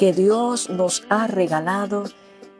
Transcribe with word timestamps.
que 0.00 0.14
Dios 0.14 0.70
nos 0.70 1.04
ha 1.10 1.26
regalado 1.26 2.04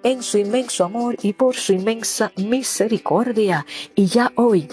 en 0.02 0.22
su 0.22 0.36
inmenso 0.36 0.84
amor 0.84 1.16
y 1.22 1.32
por 1.32 1.56
su 1.56 1.72
inmensa 1.72 2.30
misericordia. 2.36 3.64
Y 3.94 4.04
ya 4.04 4.30
hoy, 4.34 4.68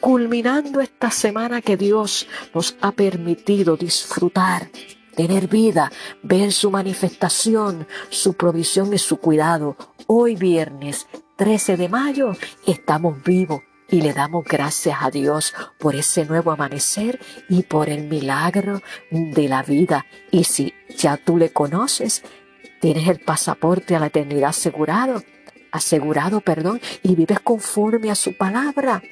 culminando 0.00 0.82
esta 0.82 1.10
semana 1.10 1.62
que 1.62 1.78
Dios 1.78 2.28
nos 2.52 2.76
ha 2.82 2.92
permitido 2.92 3.74
disfrutar, 3.78 4.68
tener 5.16 5.48
vida, 5.48 5.90
ver 6.22 6.52
su 6.52 6.70
manifestación, 6.70 7.88
su 8.10 8.34
provisión 8.34 8.92
y 8.92 8.98
su 8.98 9.16
cuidado. 9.16 9.78
Hoy 10.06 10.36
viernes 10.36 11.06
13 11.36 11.78
de 11.78 11.88
mayo 11.88 12.36
estamos 12.66 13.22
vivos 13.24 13.62
y 13.90 14.00
le 14.02 14.12
damos 14.12 14.44
gracias 14.44 14.98
a 15.00 15.10
Dios 15.10 15.54
por 15.78 15.94
ese 15.94 16.24
nuevo 16.24 16.52
amanecer 16.52 17.20
y 17.48 17.62
por 17.62 17.88
el 17.88 18.04
milagro 18.04 18.82
de 19.10 19.48
la 19.48 19.62
vida. 19.62 20.06
Y 20.30 20.44
si 20.44 20.74
ya 20.96 21.16
tú 21.16 21.36
le 21.36 21.50
conoces, 21.50 22.22
tienes 22.80 23.08
el 23.08 23.20
pasaporte 23.20 23.96
a 23.96 24.00
la 24.00 24.06
eternidad 24.06 24.50
asegurado, 24.50 25.22
asegurado, 25.72 26.40
perdón, 26.40 26.80
y 27.02 27.14
vives 27.14 27.40
conforme 27.40 28.10
a 28.10 28.14
su 28.14 28.36
palabra, 28.36 29.02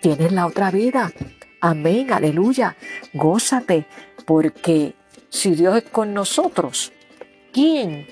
tienes 0.00 0.32
la 0.32 0.46
otra 0.46 0.70
vida. 0.70 1.12
Amén, 1.60 2.12
aleluya. 2.12 2.76
Gózate, 3.12 3.86
porque 4.26 4.94
si 5.28 5.54
Dios 5.54 5.76
es 5.76 5.84
con 5.84 6.14
nosotros, 6.14 6.92
¿quién 7.52 8.06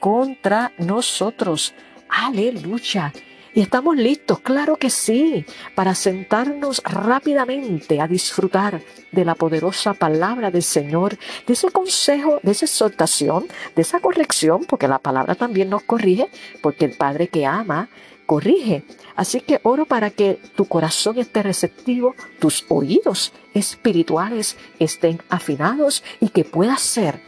contra 0.00 0.72
nosotros? 0.78 1.74
Aleluya. 2.08 3.12
Y 3.56 3.62
estamos 3.62 3.96
listos, 3.96 4.40
claro 4.40 4.76
que 4.76 4.90
sí, 4.90 5.46
para 5.74 5.94
sentarnos 5.94 6.82
rápidamente 6.84 8.02
a 8.02 8.06
disfrutar 8.06 8.82
de 9.10 9.24
la 9.24 9.34
poderosa 9.34 9.94
palabra 9.94 10.50
del 10.50 10.62
Señor, 10.62 11.16
de 11.46 11.54
ese 11.54 11.70
consejo, 11.70 12.38
de 12.42 12.50
esa 12.52 12.66
exhortación, 12.66 13.46
de 13.74 13.80
esa 13.80 14.00
corrección, 14.00 14.66
porque 14.68 14.86
la 14.88 14.98
palabra 14.98 15.36
también 15.36 15.70
nos 15.70 15.84
corrige, 15.84 16.28
porque 16.60 16.84
el 16.84 16.98
Padre 16.98 17.28
que 17.28 17.46
ama 17.46 17.88
corrige. 18.26 18.84
Así 19.14 19.40
que 19.40 19.58
oro 19.62 19.86
para 19.86 20.10
que 20.10 20.38
tu 20.54 20.66
corazón 20.66 21.18
esté 21.18 21.42
receptivo, 21.42 22.14
tus 22.38 22.66
oídos 22.68 23.32
espirituales 23.54 24.58
estén 24.78 25.22
afinados 25.30 26.04
y 26.20 26.28
que 26.28 26.44
puedas 26.44 26.82
ser, 26.82 27.22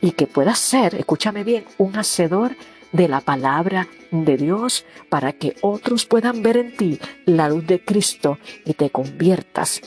y 0.00 0.12
que 0.12 0.26
puedas 0.26 0.58
ser, 0.58 0.94
escúchame 0.94 1.44
bien, 1.44 1.66
un 1.76 1.92
hacedor 1.98 2.56
de 2.94 3.08
la 3.08 3.20
palabra 3.20 3.88
de 4.12 4.36
Dios 4.36 4.86
para 5.08 5.32
que 5.32 5.56
otros 5.60 6.06
puedan 6.06 6.42
ver 6.42 6.56
en 6.56 6.76
ti 6.76 6.98
la 7.26 7.48
luz 7.48 7.66
de 7.66 7.84
Cristo 7.84 8.38
y 8.64 8.74
te 8.74 8.88
conviertas 8.88 9.82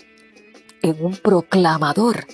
en 0.81 1.03
un 1.03 1.15
proclamador 1.15 2.25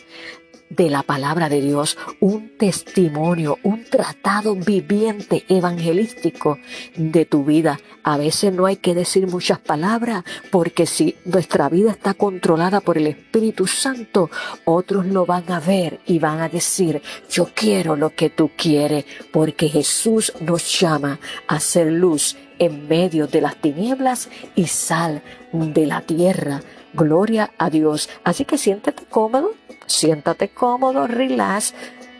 de 0.75 0.89
la 0.89 1.03
palabra 1.03 1.49
de 1.49 1.61
Dios, 1.61 1.97
un 2.19 2.57
testimonio, 2.57 3.57
un 3.63 3.83
tratado 3.83 4.55
viviente 4.55 5.45
evangelístico 5.47 6.59
de 6.95 7.25
tu 7.25 7.43
vida. 7.43 7.79
A 8.03 8.17
veces 8.17 8.53
no 8.53 8.65
hay 8.65 8.77
que 8.77 8.95
decir 8.95 9.27
muchas 9.27 9.59
palabras 9.59 10.23
porque 10.51 10.85
si 10.85 11.15
nuestra 11.25 11.69
vida 11.69 11.91
está 11.91 12.13
controlada 12.13 12.81
por 12.81 12.97
el 12.97 13.07
Espíritu 13.07 13.67
Santo, 13.67 14.29
otros 14.65 15.05
lo 15.05 15.25
van 15.25 15.51
a 15.51 15.59
ver 15.59 15.99
y 16.05 16.19
van 16.19 16.41
a 16.41 16.49
decir, 16.49 17.01
yo 17.29 17.49
quiero 17.53 17.95
lo 17.95 18.09
que 18.11 18.29
tú 18.29 18.51
quieres 18.55 19.05
porque 19.31 19.69
Jesús 19.69 20.33
nos 20.39 20.79
llama 20.79 21.19
a 21.47 21.59
ser 21.59 21.91
luz 21.91 22.35
en 22.59 22.87
medio 22.87 23.27
de 23.27 23.41
las 23.41 23.55
tinieblas 23.57 24.29
y 24.55 24.67
sal 24.67 25.21
de 25.51 25.85
la 25.85 26.01
tierra. 26.01 26.61
Gloria 26.93 27.51
a 27.57 27.69
Dios. 27.69 28.09
Así 28.23 28.45
que 28.45 28.57
siéntete 28.57 29.03
cómodo, 29.09 29.51
siéntate 29.93 30.49
cómodo, 30.49 31.07
relax. 31.07 31.73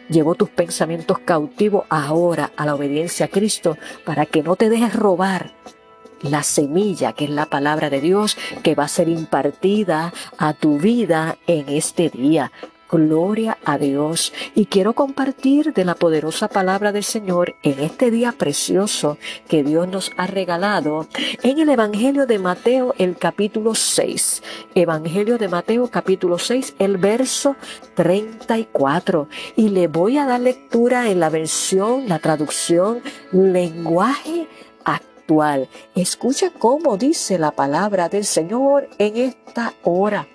Llevo 0.09 0.35
tus 0.35 0.49
pensamientos 0.49 1.19
cautivos 1.19 1.85
ahora 1.89 2.51
a 2.55 2.65
la 2.65 2.75
obediencia 2.75 3.25
a 3.25 3.29
Cristo 3.29 3.77
para 4.05 4.25
que 4.25 4.43
no 4.43 4.55
te 4.55 4.69
dejes 4.69 4.95
robar 4.95 5.53
la 6.21 6.43
semilla 6.43 7.13
que 7.13 7.25
es 7.25 7.29
la 7.29 7.45
palabra 7.45 7.89
de 7.89 8.01
Dios 8.01 8.37
que 8.63 8.75
va 8.75 8.85
a 8.85 8.87
ser 8.89 9.09
impartida 9.09 10.13
a 10.37 10.53
tu 10.53 10.77
vida 10.77 11.37
en 11.47 11.69
este 11.69 12.09
día. 12.09 12.51
Gloria 12.93 13.57
a 13.65 13.79
Dios. 13.79 14.33
Y 14.53 14.67
quiero 14.67 14.93
compartir 14.93 15.73
de 15.73 15.83
la 15.83 15.95
poderosa 15.95 16.47
palabra 16.47 16.91
del 16.91 17.03
Señor 17.03 17.55
en 17.63 17.79
este 17.79 18.11
día 18.11 18.33
precioso 18.33 19.17
que 19.47 19.63
Dios 19.63 19.87
nos 19.87 20.11
ha 20.15 20.27
regalado 20.27 21.07
en 21.41 21.57
el 21.57 21.69
Evangelio 21.69 22.27
de 22.27 22.37
Mateo, 22.37 22.93
el 22.99 23.17
capítulo 23.17 23.73
6. 23.73 24.43
Evangelio 24.75 25.39
de 25.39 25.47
Mateo, 25.47 25.87
capítulo 25.87 26.37
6, 26.37 26.75
el 26.77 26.97
verso 26.97 27.55
34. 27.95 29.27
Y 29.55 29.69
le 29.69 29.87
voy 29.87 30.19
a 30.19 30.27
dar 30.27 30.41
lectura 30.41 31.09
en 31.09 31.19
la 31.19 31.31
versión, 31.31 32.07
la 32.07 32.19
traducción, 32.19 33.01
lenguaje 33.31 34.47
actual. 34.85 35.67
Escucha 35.95 36.51
cómo 36.51 36.95
dice 36.97 37.39
la 37.39 37.49
palabra 37.49 38.07
del 38.07 38.23
Señor 38.25 38.87
en 38.99 39.17
esta 39.17 39.73
hora. 39.81 40.27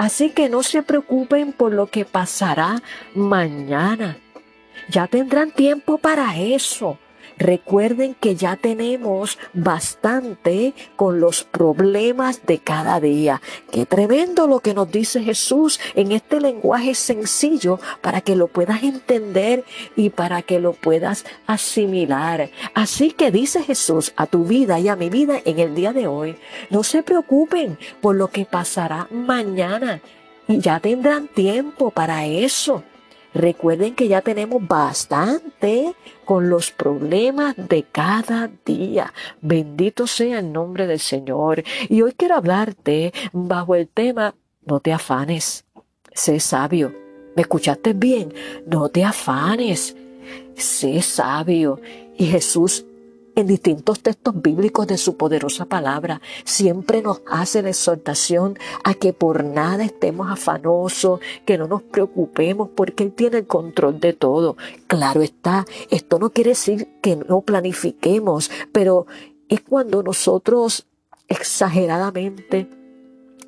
Así 0.00 0.30
que 0.30 0.48
no 0.48 0.62
se 0.62 0.82
preocupen 0.82 1.52
por 1.52 1.74
lo 1.74 1.88
que 1.88 2.06
pasará 2.06 2.80
mañana. 3.14 4.16
Ya 4.88 5.06
tendrán 5.06 5.50
tiempo 5.50 5.98
para 5.98 6.38
eso. 6.38 6.98
Recuerden 7.40 8.14
que 8.20 8.36
ya 8.36 8.56
tenemos 8.56 9.38
bastante 9.54 10.74
con 10.94 11.20
los 11.20 11.42
problemas 11.42 12.44
de 12.44 12.58
cada 12.58 13.00
día. 13.00 13.40
Qué 13.72 13.86
tremendo 13.86 14.46
lo 14.46 14.60
que 14.60 14.74
nos 14.74 14.92
dice 14.92 15.22
Jesús 15.22 15.80
en 15.94 16.12
este 16.12 16.38
lenguaje 16.38 16.94
sencillo 16.94 17.80
para 18.02 18.20
que 18.20 18.36
lo 18.36 18.48
puedas 18.48 18.82
entender 18.82 19.64
y 19.96 20.10
para 20.10 20.42
que 20.42 20.60
lo 20.60 20.74
puedas 20.74 21.24
asimilar. 21.46 22.50
Así 22.74 23.12
que 23.12 23.30
dice 23.30 23.62
Jesús 23.62 24.12
a 24.16 24.26
tu 24.26 24.44
vida 24.44 24.78
y 24.78 24.88
a 24.88 24.96
mi 24.96 25.08
vida 25.08 25.40
en 25.42 25.58
el 25.60 25.74
día 25.74 25.94
de 25.94 26.08
hoy, 26.08 26.36
no 26.68 26.82
se 26.82 27.02
preocupen 27.02 27.78
por 28.02 28.16
lo 28.16 28.28
que 28.28 28.44
pasará 28.44 29.08
mañana. 29.10 30.02
Y 30.46 30.58
ya 30.58 30.78
tendrán 30.78 31.26
tiempo 31.28 31.90
para 31.90 32.26
eso. 32.26 32.84
Recuerden 33.34 33.94
que 33.94 34.08
ya 34.08 34.22
tenemos 34.22 34.66
bastante 34.66 35.94
con 36.24 36.50
los 36.50 36.70
problemas 36.70 37.54
de 37.56 37.84
cada 37.84 38.50
día. 38.64 39.12
Bendito 39.40 40.06
sea 40.06 40.40
el 40.40 40.52
nombre 40.52 40.86
del 40.86 40.98
Señor. 40.98 41.62
Y 41.88 42.02
hoy 42.02 42.12
quiero 42.12 42.36
hablarte 42.36 43.12
bajo 43.32 43.74
el 43.74 43.88
tema, 43.88 44.34
no 44.64 44.80
te 44.80 44.92
afanes, 44.92 45.64
sé 46.12 46.40
sabio. 46.40 46.94
¿Me 47.36 47.42
escuchaste 47.42 47.92
bien? 47.92 48.34
No 48.66 48.88
te 48.88 49.04
afanes, 49.04 49.96
sé 50.56 51.00
sabio. 51.00 51.80
Y 52.18 52.26
Jesús 52.26 52.84
en 53.36 53.46
distintos 53.46 54.00
textos 54.00 54.40
bíblicos 54.40 54.86
de 54.86 54.98
su 54.98 55.16
poderosa 55.16 55.64
palabra, 55.66 56.20
siempre 56.44 57.02
nos 57.02 57.22
hace 57.30 57.62
la 57.62 57.70
exhortación 57.70 58.58
a 58.84 58.94
que 58.94 59.12
por 59.12 59.44
nada 59.44 59.84
estemos 59.84 60.30
afanosos, 60.30 61.20
que 61.44 61.58
no 61.58 61.66
nos 61.66 61.82
preocupemos 61.82 62.68
porque 62.74 63.04
Él 63.04 63.12
tiene 63.12 63.38
el 63.38 63.46
control 63.46 64.00
de 64.00 64.12
todo. 64.12 64.56
Claro 64.86 65.22
está, 65.22 65.64
esto 65.90 66.18
no 66.18 66.30
quiere 66.30 66.50
decir 66.50 66.88
que 67.02 67.16
no 67.16 67.42
planifiquemos, 67.42 68.50
pero 68.72 69.06
es 69.48 69.60
cuando 69.62 70.02
nosotros 70.02 70.86
exageradamente 71.28 72.68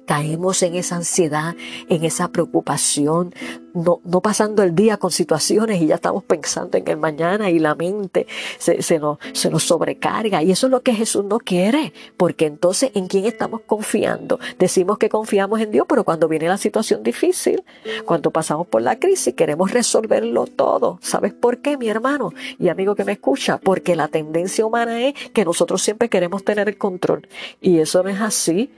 caemos 0.06 0.62
en 0.62 0.74
esa 0.74 0.96
ansiedad, 0.96 1.54
en 1.88 2.04
esa 2.04 2.28
preocupación, 2.28 3.34
no, 3.74 4.00
no, 4.04 4.20
pasando 4.20 4.62
el 4.62 4.74
día 4.74 4.96
con 4.96 5.10
situaciones 5.10 5.80
y 5.80 5.86
ya 5.86 5.96
estamos 5.96 6.24
pensando 6.24 6.78
en 6.78 6.88
el 6.88 6.96
mañana 6.96 7.50
y 7.50 7.58
la 7.58 7.74
mente 7.74 8.26
se, 8.58 8.82
se, 8.82 8.98
nos, 8.98 9.18
se 9.32 9.50
nos 9.50 9.62
sobrecarga. 9.64 10.42
Y 10.42 10.50
eso 10.50 10.66
es 10.66 10.70
lo 10.70 10.82
que 10.82 10.94
Jesús 10.94 11.24
no 11.24 11.38
quiere, 11.38 11.92
porque 12.16 12.46
entonces 12.46 12.90
¿en 12.94 13.06
quién 13.06 13.24
estamos 13.24 13.62
confiando? 13.66 14.38
Decimos 14.58 14.98
que 14.98 15.08
confiamos 15.08 15.60
en 15.60 15.70
Dios, 15.70 15.86
pero 15.88 16.04
cuando 16.04 16.28
viene 16.28 16.48
la 16.48 16.58
situación 16.58 17.02
difícil, 17.02 17.62
cuando 18.04 18.30
pasamos 18.30 18.66
por 18.66 18.82
la 18.82 18.98
crisis, 18.98 19.34
queremos 19.34 19.70
resolverlo 19.70 20.46
todo. 20.46 20.98
¿Sabes 21.02 21.32
por 21.32 21.58
qué, 21.58 21.76
mi 21.76 21.88
hermano 21.88 22.32
y 22.58 22.68
amigo 22.68 22.94
que 22.94 23.04
me 23.04 23.12
escucha? 23.12 23.58
Porque 23.58 23.96
la 23.96 24.08
tendencia 24.08 24.66
humana 24.66 25.02
es 25.02 25.14
que 25.32 25.44
nosotros 25.44 25.82
siempre 25.82 26.08
queremos 26.08 26.44
tener 26.44 26.68
el 26.68 26.78
control. 26.78 27.28
Y 27.60 27.78
eso 27.78 28.02
no 28.02 28.10
es 28.10 28.20
así. 28.20 28.70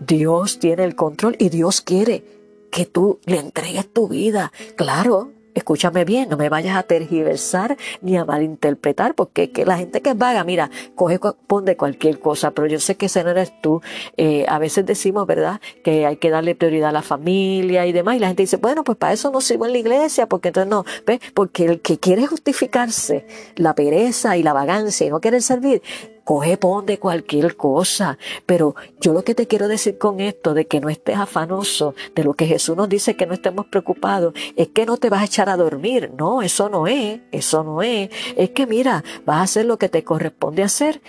Dios 0.00 0.58
tiene 0.58 0.84
el 0.84 0.96
control 0.96 1.36
y 1.38 1.48
Dios 1.48 1.80
quiere 1.80 2.41
que 2.72 2.86
tú 2.86 3.20
le 3.26 3.38
entregues 3.38 3.92
tu 3.92 4.08
vida. 4.08 4.50
Claro, 4.76 5.30
escúchame 5.54 6.06
bien, 6.06 6.30
no 6.30 6.38
me 6.38 6.48
vayas 6.48 6.76
a 6.76 6.82
tergiversar 6.82 7.76
ni 8.00 8.16
a 8.16 8.24
malinterpretar, 8.24 9.14
porque 9.14 9.50
que 9.50 9.66
la 9.66 9.76
gente 9.76 10.00
que 10.00 10.10
es 10.10 10.16
vaga, 10.16 10.42
mira, 10.42 10.70
coge, 10.94 11.20
pon 11.46 11.66
de 11.66 11.76
cualquier 11.76 12.18
cosa, 12.18 12.52
pero 12.52 12.66
yo 12.66 12.80
sé 12.80 12.96
que 12.96 13.06
ese 13.06 13.22
no 13.22 13.30
eres 13.30 13.52
tú. 13.60 13.82
Eh, 14.16 14.46
a 14.48 14.58
veces 14.58 14.86
decimos, 14.86 15.26
¿verdad?, 15.26 15.60
que 15.84 16.06
hay 16.06 16.16
que 16.16 16.30
darle 16.30 16.54
prioridad 16.54 16.88
a 16.88 16.92
la 16.92 17.02
familia 17.02 17.86
y 17.86 17.92
demás, 17.92 18.16
y 18.16 18.20
la 18.20 18.28
gente 18.28 18.44
dice, 18.44 18.56
bueno, 18.56 18.84
pues 18.84 18.96
para 18.96 19.12
eso 19.12 19.30
no 19.30 19.42
sirvo 19.42 19.66
en 19.66 19.72
la 19.72 19.78
iglesia, 19.78 20.26
porque 20.26 20.48
entonces 20.48 20.70
no, 20.70 20.84
¿ves? 21.06 21.20
Porque 21.34 21.66
el 21.66 21.80
que 21.82 21.98
quiere 21.98 22.26
justificarse 22.26 23.26
la 23.56 23.74
pereza 23.74 24.38
y 24.38 24.42
la 24.42 24.54
vagancia 24.54 25.06
y 25.06 25.10
no 25.10 25.20
quiere 25.20 25.42
servir, 25.42 25.82
coge 26.24 26.56
pon 26.56 26.86
de 26.86 26.98
cualquier 26.98 27.56
cosa. 27.56 28.18
Pero 28.46 28.74
yo 29.00 29.12
lo 29.12 29.24
que 29.24 29.34
te 29.34 29.46
quiero 29.46 29.68
decir 29.68 29.98
con 29.98 30.20
esto, 30.20 30.54
de 30.54 30.66
que 30.66 30.80
no 30.80 30.88
estés 30.88 31.16
afanoso, 31.16 31.94
de 32.14 32.24
lo 32.24 32.34
que 32.34 32.46
Jesús 32.46 32.76
nos 32.76 32.88
dice 32.88 33.16
que 33.16 33.26
no 33.26 33.34
estemos 33.34 33.66
preocupados, 33.66 34.34
es 34.56 34.68
que 34.68 34.86
no 34.86 34.96
te 34.96 35.10
vas 35.10 35.22
a 35.22 35.26
echar 35.26 35.48
a 35.48 35.56
dormir. 35.56 36.12
No, 36.18 36.42
eso 36.42 36.68
no 36.68 36.86
es, 36.86 37.20
eso 37.32 37.64
no 37.64 37.82
es. 37.82 38.10
Es 38.36 38.50
que 38.50 38.66
mira, 38.66 39.04
vas 39.24 39.36
a 39.38 39.42
hacer 39.42 39.66
lo 39.66 39.78
que 39.78 39.88
te 39.88 40.04
corresponde 40.04 40.62
hacer 40.62 41.02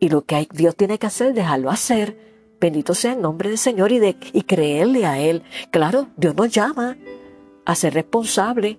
y 0.00 0.08
lo 0.08 0.24
que 0.24 0.48
Dios 0.52 0.76
tiene 0.76 0.98
que 0.98 1.06
hacer, 1.06 1.34
dejarlo 1.34 1.70
hacer. 1.70 2.28
Bendito 2.60 2.94
sea 2.94 3.12
el 3.12 3.22
nombre 3.22 3.50
del 3.50 3.58
Señor 3.58 3.92
y, 3.92 3.98
de, 3.98 4.16
y 4.32 4.42
creerle 4.42 5.06
a 5.06 5.18
Él. 5.18 5.42
Claro, 5.70 6.08
Dios 6.16 6.34
nos 6.34 6.50
llama 6.50 6.96
a 7.64 7.74
ser 7.74 7.94
responsable 7.94 8.78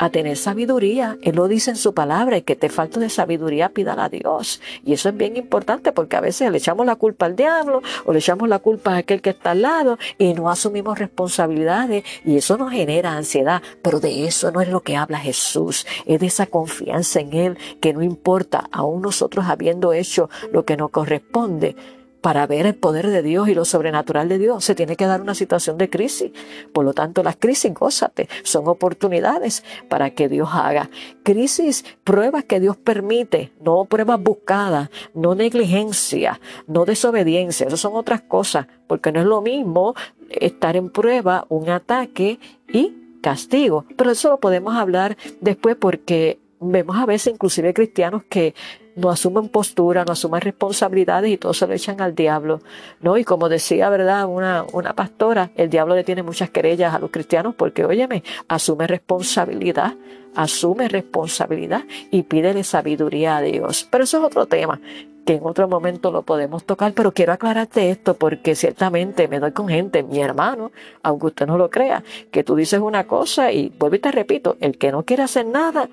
a 0.00 0.08
tener 0.08 0.38
sabiduría. 0.38 1.18
Él 1.20 1.36
lo 1.36 1.46
dice 1.46 1.70
en 1.70 1.76
su 1.76 1.92
palabra 1.92 2.38
y 2.38 2.42
que 2.42 2.56
te 2.56 2.70
falta 2.70 2.98
de 2.98 3.10
sabiduría, 3.10 3.68
pídala 3.68 4.04
a 4.04 4.08
Dios. 4.08 4.62
Y 4.82 4.94
eso 4.94 5.10
es 5.10 5.16
bien 5.16 5.36
importante 5.36 5.92
porque 5.92 6.16
a 6.16 6.22
veces 6.22 6.50
le 6.50 6.56
echamos 6.56 6.86
la 6.86 6.96
culpa 6.96 7.26
al 7.26 7.36
diablo 7.36 7.82
o 8.06 8.12
le 8.14 8.18
echamos 8.18 8.48
la 8.48 8.60
culpa 8.60 8.94
a 8.94 8.96
aquel 8.96 9.20
que 9.20 9.30
está 9.30 9.50
al 9.50 9.60
lado 9.60 9.98
y 10.16 10.32
no 10.32 10.48
asumimos 10.48 10.98
responsabilidades 10.98 12.02
y 12.24 12.38
eso 12.38 12.56
nos 12.56 12.72
genera 12.72 13.12
ansiedad. 13.12 13.60
Pero 13.82 14.00
de 14.00 14.24
eso 14.24 14.50
no 14.50 14.62
es 14.62 14.70
lo 14.70 14.80
que 14.80 14.96
habla 14.96 15.18
Jesús. 15.18 15.86
Es 16.06 16.18
de 16.18 16.26
esa 16.26 16.46
confianza 16.46 17.20
en 17.20 17.34
Él 17.34 17.58
que 17.82 17.92
no 17.92 18.02
importa, 18.02 18.70
aún 18.72 19.02
nosotros 19.02 19.44
habiendo 19.48 19.92
hecho 19.92 20.30
lo 20.50 20.64
que 20.64 20.78
nos 20.78 20.90
corresponde, 20.90 21.76
para 22.20 22.46
ver 22.46 22.66
el 22.66 22.74
poder 22.74 23.06
de 23.08 23.22
Dios 23.22 23.48
y 23.48 23.54
lo 23.54 23.64
sobrenatural 23.64 24.28
de 24.28 24.38
Dios, 24.38 24.64
se 24.64 24.74
tiene 24.74 24.96
que 24.96 25.06
dar 25.06 25.20
una 25.20 25.34
situación 25.34 25.78
de 25.78 25.88
crisis. 25.88 26.32
Por 26.72 26.84
lo 26.84 26.92
tanto, 26.92 27.22
las 27.22 27.36
crisis, 27.36 27.72
gózate, 27.72 28.28
son 28.42 28.68
oportunidades 28.68 29.64
para 29.88 30.10
que 30.10 30.28
Dios 30.28 30.48
haga. 30.52 30.90
Crisis, 31.22 31.84
pruebas 32.04 32.44
que 32.44 32.60
Dios 32.60 32.76
permite, 32.76 33.52
no 33.60 33.84
pruebas 33.84 34.20
buscadas, 34.22 34.90
no 35.14 35.34
negligencia, 35.34 36.40
no 36.66 36.84
desobediencia. 36.84 37.66
Esas 37.66 37.80
son 37.80 37.94
otras 37.94 38.22
cosas, 38.22 38.66
porque 38.86 39.12
no 39.12 39.20
es 39.20 39.26
lo 39.26 39.40
mismo 39.40 39.94
estar 40.28 40.76
en 40.76 40.90
prueba, 40.90 41.46
un 41.48 41.70
ataque 41.70 42.38
y 42.68 42.94
castigo. 43.22 43.84
Pero 43.96 44.10
eso 44.10 44.30
lo 44.30 44.40
podemos 44.40 44.74
hablar 44.74 45.16
después 45.40 45.76
porque 45.76 46.38
vemos 46.60 46.96
a 46.96 47.06
veces 47.06 47.32
inclusive 47.32 47.72
cristianos 47.72 48.22
que 48.28 48.54
no 49.00 49.10
asumen 49.10 49.48
postura, 49.48 50.04
no 50.04 50.12
asumen 50.12 50.40
responsabilidades 50.40 51.30
y 51.30 51.36
todo 51.36 51.54
se 51.54 51.66
lo 51.66 51.72
echan 51.72 52.00
al 52.00 52.14
diablo, 52.14 52.60
¿no? 53.00 53.16
Y 53.16 53.24
como 53.24 53.48
decía, 53.48 53.88
¿verdad? 53.88 54.26
Una, 54.26 54.64
una 54.72 54.94
pastora, 54.94 55.50
el 55.56 55.70
diablo 55.70 55.94
le 55.94 56.04
tiene 56.04 56.22
muchas 56.22 56.50
querellas 56.50 56.94
a 56.94 56.98
los 56.98 57.10
cristianos 57.10 57.54
porque, 57.56 57.84
óyeme, 57.84 58.22
asume 58.48 58.86
responsabilidad, 58.86 59.94
asume 60.34 60.88
responsabilidad 60.88 61.82
y 62.10 62.22
pídele 62.22 62.62
sabiduría 62.62 63.38
a 63.38 63.42
Dios. 63.42 63.88
Pero 63.90 64.04
eso 64.04 64.18
es 64.18 64.24
otro 64.24 64.46
tema 64.46 64.80
que 65.24 65.34
en 65.34 65.44
otro 65.44 65.68
momento 65.68 66.10
lo 66.10 66.22
podemos 66.22 66.64
tocar, 66.64 66.92
pero 66.92 67.12
quiero 67.12 67.32
aclararte 67.32 67.90
esto 67.90 68.14
porque 68.14 68.54
ciertamente 68.54 69.28
me 69.28 69.38
doy 69.38 69.52
con 69.52 69.68
gente, 69.68 70.02
mi 70.02 70.20
hermano, 70.20 70.72
aunque 71.02 71.26
usted 71.26 71.46
no 71.46 71.58
lo 71.58 71.70
crea, 71.70 72.02
que 72.30 72.42
tú 72.42 72.56
dices 72.56 72.80
una 72.80 73.06
cosa 73.06 73.52
y 73.52 73.68
vuelvo 73.78 73.96
y 73.96 73.98
te 73.98 74.12
repito, 74.12 74.56
el 74.60 74.78
que 74.78 74.92
no 74.92 75.04
quiere 75.04 75.22
hacer 75.22 75.46
nada, 75.46 75.88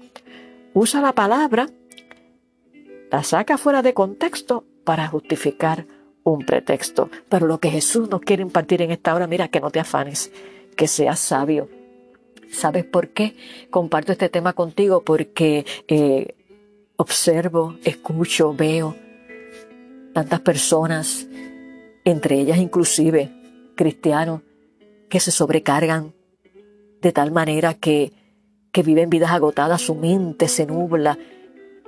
usa 0.73 1.01
la 1.01 1.13
palabra 1.13 1.67
la 3.11 3.23
saca 3.23 3.57
fuera 3.57 3.81
de 3.81 3.93
contexto 3.93 4.65
para 4.83 5.07
justificar 5.07 5.85
un 6.23 6.45
pretexto. 6.45 7.09
Pero 7.29 7.47
lo 7.47 7.59
que 7.59 7.69
Jesús 7.69 8.09
nos 8.09 8.21
quiere 8.21 8.41
impartir 8.41 8.81
en 8.81 8.91
esta 8.91 9.15
hora, 9.15 9.27
mira, 9.27 9.47
que 9.47 9.61
no 9.61 9.71
te 9.71 9.79
afanes, 9.79 10.31
que 10.75 10.87
seas 10.87 11.19
sabio. 11.19 11.69
¿Sabes 12.51 12.85
por 12.85 13.09
qué 13.09 13.35
comparto 13.69 14.11
este 14.11 14.29
tema 14.29 14.53
contigo? 14.53 15.03
Porque 15.03 15.65
eh, 15.87 16.35
observo, 16.95 17.75
escucho, 17.83 18.53
veo 18.53 18.95
tantas 20.13 20.39
personas, 20.39 21.27
entre 22.03 22.39
ellas 22.39 22.57
inclusive 22.57 23.31
cristianos, 23.75 24.41
que 25.09 25.19
se 25.19 25.31
sobrecargan 25.31 26.13
de 27.01 27.11
tal 27.11 27.31
manera 27.31 27.73
que, 27.75 28.13
que 28.71 28.83
viven 28.83 29.09
vidas 29.09 29.31
agotadas, 29.31 29.81
su 29.81 29.95
mente 29.95 30.47
se 30.47 30.65
nubla, 30.65 31.17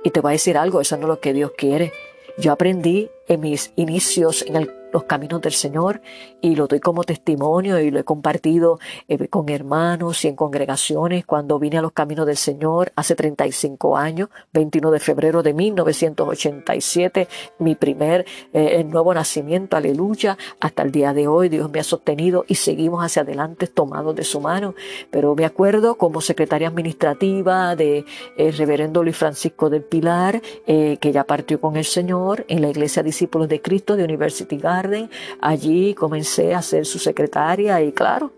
y 0.02 0.10
te 0.10 0.20
voy 0.20 0.30
a 0.30 0.32
decir 0.32 0.56
algo, 0.56 0.80
eso 0.80 0.96
no 0.96 1.02
es 1.02 1.08
lo 1.08 1.20
que 1.20 1.32
Dios 1.32 1.52
quiere. 1.56 1.92
Yo 2.38 2.52
aprendí 2.52 3.10
en 3.30 3.40
mis 3.40 3.72
inicios 3.76 4.42
en 4.46 4.56
el 4.56 4.80
los 4.92 5.04
caminos 5.04 5.40
del 5.40 5.52
Señor 5.52 6.00
y 6.40 6.56
lo 6.56 6.66
doy 6.66 6.80
como 6.80 7.04
testimonio 7.04 7.78
y 7.80 7.90
lo 7.90 8.00
he 8.00 8.04
compartido 8.04 8.78
eh, 9.08 9.28
con 9.28 9.48
hermanos 9.48 10.24
y 10.24 10.28
en 10.28 10.36
congregaciones 10.36 11.24
cuando 11.24 11.58
vine 11.58 11.78
a 11.78 11.82
los 11.82 11.92
caminos 11.92 12.26
del 12.26 12.36
Señor 12.36 12.92
hace 12.96 13.14
35 13.14 13.96
años, 13.96 14.28
21 14.52 14.90
de 14.90 15.00
febrero 15.00 15.42
de 15.42 15.54
1987, 15.54 17.28
mi 17.58 17.74
primer 17.74 18.26
eh, 18.52 18.82
nuevo 18.84 19.14
nacimiento, 19.14 19.76
aleluya, 19.76 20.36
hasta 20.60 20.82
el 20.82 20.92
día 20.92 21.12
de 21.12 21.28
hoy 21.28 21.48
Dios 21.48 21.70
me 21.70 21.80
ha 21.80 21.84
sostenido 21.84 22.44
y 22.48 22.56
seguimos 22.56 23.04
hacia 23.04 23.22
adelante 23.22 23.66
tomados 23.66 24.14
de 24.14 24.24
su 24.24 24.40
mano, 24.40 24.74
pero 25.10 25.34
me 25.34 25.44
acuerdo 25.44 25.96
como 25.96 26.20
secretaria 26.20 26.68
administrativa 26.68 27.76
de 27.76 28.04
eh, 28.36 28.50
reverendo 28.52 29.02
Luis 29.02 29.16
Francisco 29.16 29.70
del 29.70 29.82
Pilar, 29.82 30.40
que 30.66 31.12
ya 31.12 31.24
partió 31.24 31.60
con 31.60 31.76
el 31.76 31.84
Señor 31.84 32.44
en 32.48 32.62
la 32.62 32.68
iglesia 32.68 33.02
Discípulos 33.20 33.48
de 33.50 33.60
Cristo 33.60 33.96
de 33.96 34.04
University 34.04 34.56
Garden, 34.56 35.10
Allí 35.42 35.92
comencé 35.92 36.54
a 36.54 36.62
ser 36.62 36.86
su 36.86 36.98
secretaria 36.98 37.82
y 37.82 37.92
claro, 37.92 38.32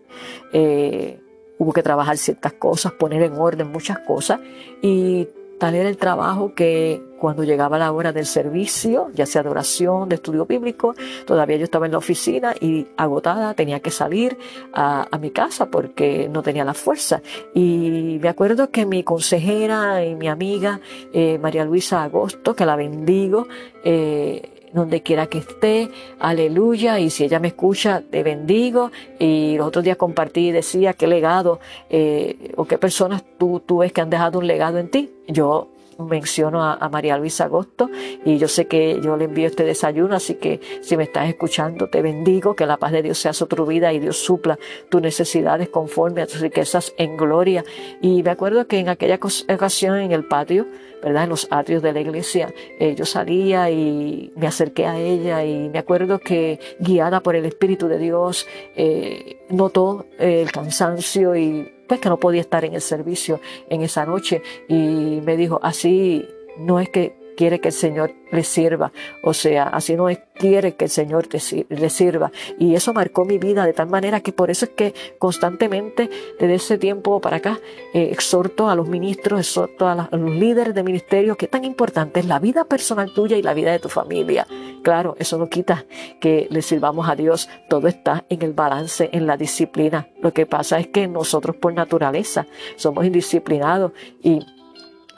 eh, 0.52 1.20
hubo 1.58 1.72
que 1.72 1.84
trabajar 1.84 2.18
ciertas 2.18 2.54
cosas, 2.54 2.92
poner 2.92 3.22
en 3.22 3.34
orden 3.34 3.70
muchas 3.70 4.00
cosas 4.00 4.40
y 4.82 5.28
tal 5.60 5.76
era 5.76 5.88
el 5.88 5.96
trabajo 5.96 6.52
que 6.56 7.00
cuando 7.20 7.44
llegaba 7.44 7.78
la 7.78 7.92
hora 7.92 8.12
del 8.12 8.26
servicio, 8.26 9.12
ya 9.14 9.26
sea 9.26 9.44
de 9.44 9.48
oración, 9.48 10.08
de 10.08 10.16
estudio 10.16 10.44
bíblico, 10.44 10.96
todavía 11.24 11.56
yo 11.56 11.62
estaba 11.62 11.86
en 11.86 11.92
la 11.92 11.98
oficina 11.98 12.52
y 12.58 12.88
agotada 12.96 13.54
tenía 13.54 13.78
que 13.78 13.92
salir 13.92 14.36
a, 14.72 15.06
mi 15.20 15.30
casa 15.30 15.66
porque 15.66 16.28
no 16.28 16.42
tenía 16.42 16.64
la 16.64 16.74
fuerza. 16.74 17.22
Y 17.54 18.18
me 18.20 18.28
acuerdo 18.28 18.70
que 18.70 18.86
mi 18.86 19.04
consejera 19.04 20.04
y 20.04 20.16
mi 20.16 20.26
amiga 20.26 20.80
eh, 21.12 21.38
María 21.38 21.64
Luisa 21.64 22.02
Agosto, 22.02 22.56
que 22.56 22.66
la 22.66 22.74
bendigo, 22.74 23.46
eh, 23.84 24.51
donde 24.72 25.02
quiera 25.02 25.26
que 25.26 25.38
esté, 25.38 25.90
aleluya, 26.18 26.98
y 26.98 27.10
si 27.10 27.24
ella 27.24 27.38
me 27.38 27.48
escucha, 27.48 28.02
te 28.10 28.22
bendigo. 28.22 28.90
Y 29.18 29.56
los 29.56 29.66
otros 29.66 29.84
días 29.84 29.96
compartí 29.96 30.48
y 30.48 30.52
decía 30.52 30.94
qué 30.94 31.06
legado 31.06 31.60
eh, 31.90 32.52
o 32.56 32.64
qué 32.64 32.78
personas 32.78 33.24
tú, 33.38 33.62
tú 33.64 33.78
ves 33.78 33.92
que 33.92 34.00
han 34.00 34.10
dejado 34.10 34.38
un 34.38 34.46
legado 34.46 34.78
en 34.78 34.90
ti. 34.90 35.10
Yo 35.28 35.68
menciono 35.98 36.62
a, 36.62 36.88
María 36.88 37.16
Luisa 37.16 37.44
Agosto 37.44 37.90
y 38.24 38.38
yo 38.38 38.48
sé 38.48 38.66
que 38.66 39.00
yo 39.02 39.16
le 39.16 39.24
envío 39.24 39.46
este 39.46 39.64
desayuno, 39.64 40.16
así 40.16 40.34
que 40.34 40.60
si 40.82 40.96
me 40.96 41.04
estás 41.04 41.28
escuchando, 41.28 41.88
te 41.88 42.02
bendigo, 42.02 42.54
que 42.54 42.66
la 42.66 42.76
paz 42.76 42.92
de 42.92 43.02
Dios 43.02 43.18
sea 43.18 43.32
sobre 43.32 43.56
tu 43.56 43.66
vida 43.66 43.92
y 43.92 43.98
Dios 43.98 44.18
supla 44.18 44.58
tus 44.88 45.00
necesidades 45.00 45.68
conforme 45.68 46.22
a 46.22 46.26
tus 46.26 46.40
riquezas 46.40 46.92
en 46.98 47.16
gloria. 47.16 47.64
Y 48.00 48.22
me 48.22 48.30
acuerdo 48.30 48.66
que 48.66 48.78
en 48.78 48.88
aquella 48.88 49.16
ocasión 49.16 49.98
en 49.98 50.12
el 50.12 50.24
patio, 50.24 50.66
¿verdad? 51.02 51.24
En 51.24 51.30
los 51.30 51.48
atrios 51.50 51.82
de 51.82 51.92
la 51.92 52.00
iglesia, 52.00 52.52
eh, 52.78 52.94
yo 52.94 53.04
salía 53.04 53.70
y 53.70 54.32
me 54.36 54.46
acerqué 54.46 54.86
a 54.86 54.98
ella 54.98 55.44
y 55.44 55.68
me 55.68 55.78
acuerdo 55.78 56.18
que 56.18 56.60
guiada 56.78 57.20
por 57.20 57.36
el 57.36 57.44
Espíritu 57.44 57.88
de 57.88 57.98
Dios, 57.98 58.46
eh, 58.76 59.38
notó 59.48 60.06
el 60.18 60.50
cansancio 60.52 61.34
y 61.36 61.70
pues 61.92 62.00
que 62.00 62.08
no 62.08 62.16
podía 62.16 62.40
estar 62.40 62.64
en 62.64 62.72
el 62.72 62.80
servicio 62.80 63.38
en 63.68 63.82
esa 63.82 64.06
noche. 64.06 64.40
Y 64.66 65.20
me 65.26 65.36
dijo, 65.36 65.60
así 65.62 66.26
no 66.56 66.80
es 66.80 66.88
que 66.88 67.21
quiere 67.36 67.60
que 67.60 67.68
el 67.68 67.74
Señor 67.74 68.14
le 68.30 68.44
sirva. 68.44 68.92
O 69.22 69.34
sea, 69.34 69.64
así 69.64 69.94
no 69.94 70.08
es, 70.08 70.20
quiere 70.34 70.74
que 70.74 70.86
el 70.86 70.90
Señor 70.90 71.28
le 71.68 71.90
sirva. 71.90 72.32
Y 72.58 72.74
eso 72.74 72.92
marcó 72.92 73.24
mi 73.24 73.38
vida 73.38 73.64
de 73.64 73.72
tal 73.72 73.88
manera 73.88 74.20
que 74.20 74.32
por 74.32 74.50
eso 74.50 74.64
es 74.64 74.70
que 74.72 74.94
constantemente 75.18 76.10
desde 76.40 76.54
ese 76.54 76.78
tiempo 76.78 77.20
para 77.20 77.36
acá 77.36 77.60
eh, 77.92 78.08
exhorto 78.10 78.68
a 78.68 78.74
los 78.74 78.88
ministros, 78.88 79.40
exhorto 79.40 79.86
a, 79.86 80.08
los 80.10 80.30
líderes 80.30 80.74
de 80.74 80.82
ministerio 80.82 81.36
que 81.36 81.48
tan 81.48 81.64
importante 81.64 82.20
es 82.20 82.26
la 82.26 82.38
vida 82.38 82.64
personal 82.64 83.12
tuya 83.12 83.36
y 83.36 83.42
la 83.42 83.54
vida 83.54 83.72
de 83.72 83.78
tu 83.78 83.88
familia. 83.88 84.46
Claro, 84.82 85.14
eso 85.18 85.38
no 85.38 85.48
quita 85.48 85.84
que 86.20 86.48
le 86.50 86.62
sirvamos 86.62 87.08
a 87.08 87.14
Dios. 87.14 87.48
Todo 87.68 87.88
está 87.88 88.24
en 88.28 88.42
el 88.42 88.52
balance, 88.52 89.10
en 89.12 89.26
la 89.26 89.36
disciplina. 89.36 90.08
Lo 90.20 90.32
que 90.32 90.46
pasa 90.46 90.78
es 90.78 90.88
que 90.88 91.06
nosotros 91.06 91.56
por 91.56 91.72
naturaleza 91.72 92.46
somos 92.76 93.04
indisciplinados 93.04 93.92
y 94.22 94.40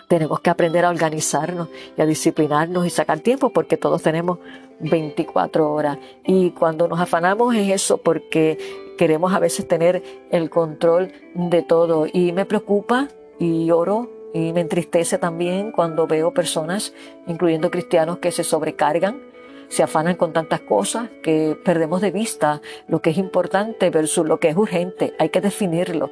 tenemos 0.08 0.40
que 0.40 0.50
aprender 0.50 0.84
a 0.84 0.90
organizarnos 0.90 1.68
y 1.96 2.02
a 2.02 2.06
disciplinarnos 2.06 2.86
y 2.86 2.90
sacar 2.90 3.20
tiempo 3.20 3.50
porque 3.50 3.76
todos 3.76 4.02
tenemos 4.02 4.38
24 4.80 5.72
horas. 5.72 5.98
Y 6.24 6.50
cuando 6.50 6.88
nos 6.88 7.00
afanamos 7.00 7.54
es 7.54 7.70
eso, 7.70 7.98
porque 7.98 8.58
queremos 8.98 9.32
a 9.32 9.38
veces 9.38 9.66
tener 9.66 10.02
el 10.30 10.50
control 10.50 11.12
de 11.34 11.62
todo 11.62 12.06
y 12.12 12.32
me 12.32 12.44
preocupa 12.44 13.08
y 13.38 13.70
oro 13.70 14.10
y 14.32 14.52
me 14.52 14.60
entristece 14.60 15.18
también 15.18 15.70
cuando 15.70 16.06
veo 16.06 16.32
personas, 16.32 16.92
incluyendo 17.26 17.70
cristianos, 17.70 18.18
que 18.18 18.32
se 18.32 18.42
sobrecargan, 18.42 19.20
se 19.68 19.82
afanan 19.82 20.16
con 20.16 20.32
tantas 20.32 20.60
cosas 20.60 21.08
que 21.22 21.56
perdemos 21.64 22.00
de 22.00 22.10
vista 22.10 22.60
lo 22.88 23.00
que 23.00 23.10
es 23.10 23.18
importante 23.18 23.90
versus 23.90 24.26
lo 24.26 24.38
que 24.38 24.48
es 24.48 24.56
urgente. 24.56 25.14
Hay 25.18 25.30
que 25.30 25.40
definirlo, 25.40 26.10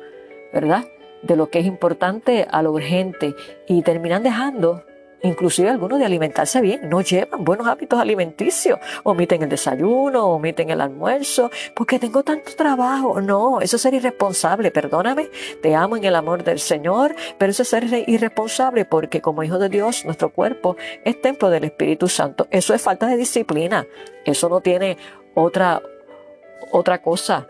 ¿verdad? 0.53 0.85
De 1.23 1.37
lo 1.37 1.51
que 1.51 1.61
es 1.61 1.67
importante 1.67 2.47
a 2.51 2.63
lo 2.63 2.73
urgente 2.73 3.35
y 3.69 3.83
terminan 3.83 4.23
dejando 4.23 4.85
inclusive 5.23 5.71
algunos 5.71 5.99
de 5.99 6.05
alimentarse 6.05 6.61
bien, 6.61 6.89
no 6.89 7.01
llevan 7.01 7.45
buenos 7.45 7.67
hábitos 7.67 8.01
alimenticios, 8.01 8.79
omiten 9.05 9.43
el 9.43 9.49
desayuno, 9.49 10.27
omiten 10.27 10.71
el 10.71 10.81
almuerzo, 10.81 11.51
porque 11.75 11.99
tengo 11.99 12.23
tanto 12.23 12.53
trabajo. 12.57 13.21
No, 13.21 13.61
eso 13.61 13.77
es 13.77 13.83
ser 13.83 13.95
irresponsable, 13.95 14.71
perdóname, 14.71 15.31
te 15.63 15.75
amo 15.75 15.97
en 15.97 16.05
el 16.05 16.17
amor 16.17 16.45
del 16.45 16.59
Señor, 16.59 17.15
pero 17.39 17.51
eso 17.51 17.63
es 17.63 17.69
ser 17.69 17.85
irresponsable 18.07 18.85
porque 18.85 19.21
como 19.21 19.43
hijo 19.43 19.59
de 19.59 19.69
Dios, 19.69 20.05
nuestro 20.05 20.31
cuerpo 20.31 20.77
es 21.05 21.21
templo 21.21 21.51
del 21.51 21.65
Espíritu 21.65 22.09
Santo. 22.09 22.47
Eso 22.51 22.75
es 22.75 22.83
falta 22.83 23.07
de 23.07 23.17
disciplina, 23.17 23.87
eso 24.25 24.49
no 24.49 24.61
tiene 24.61 24.97
otra, 25.35 25.81
otra 26.73 27.01
cosa 27.01 27.47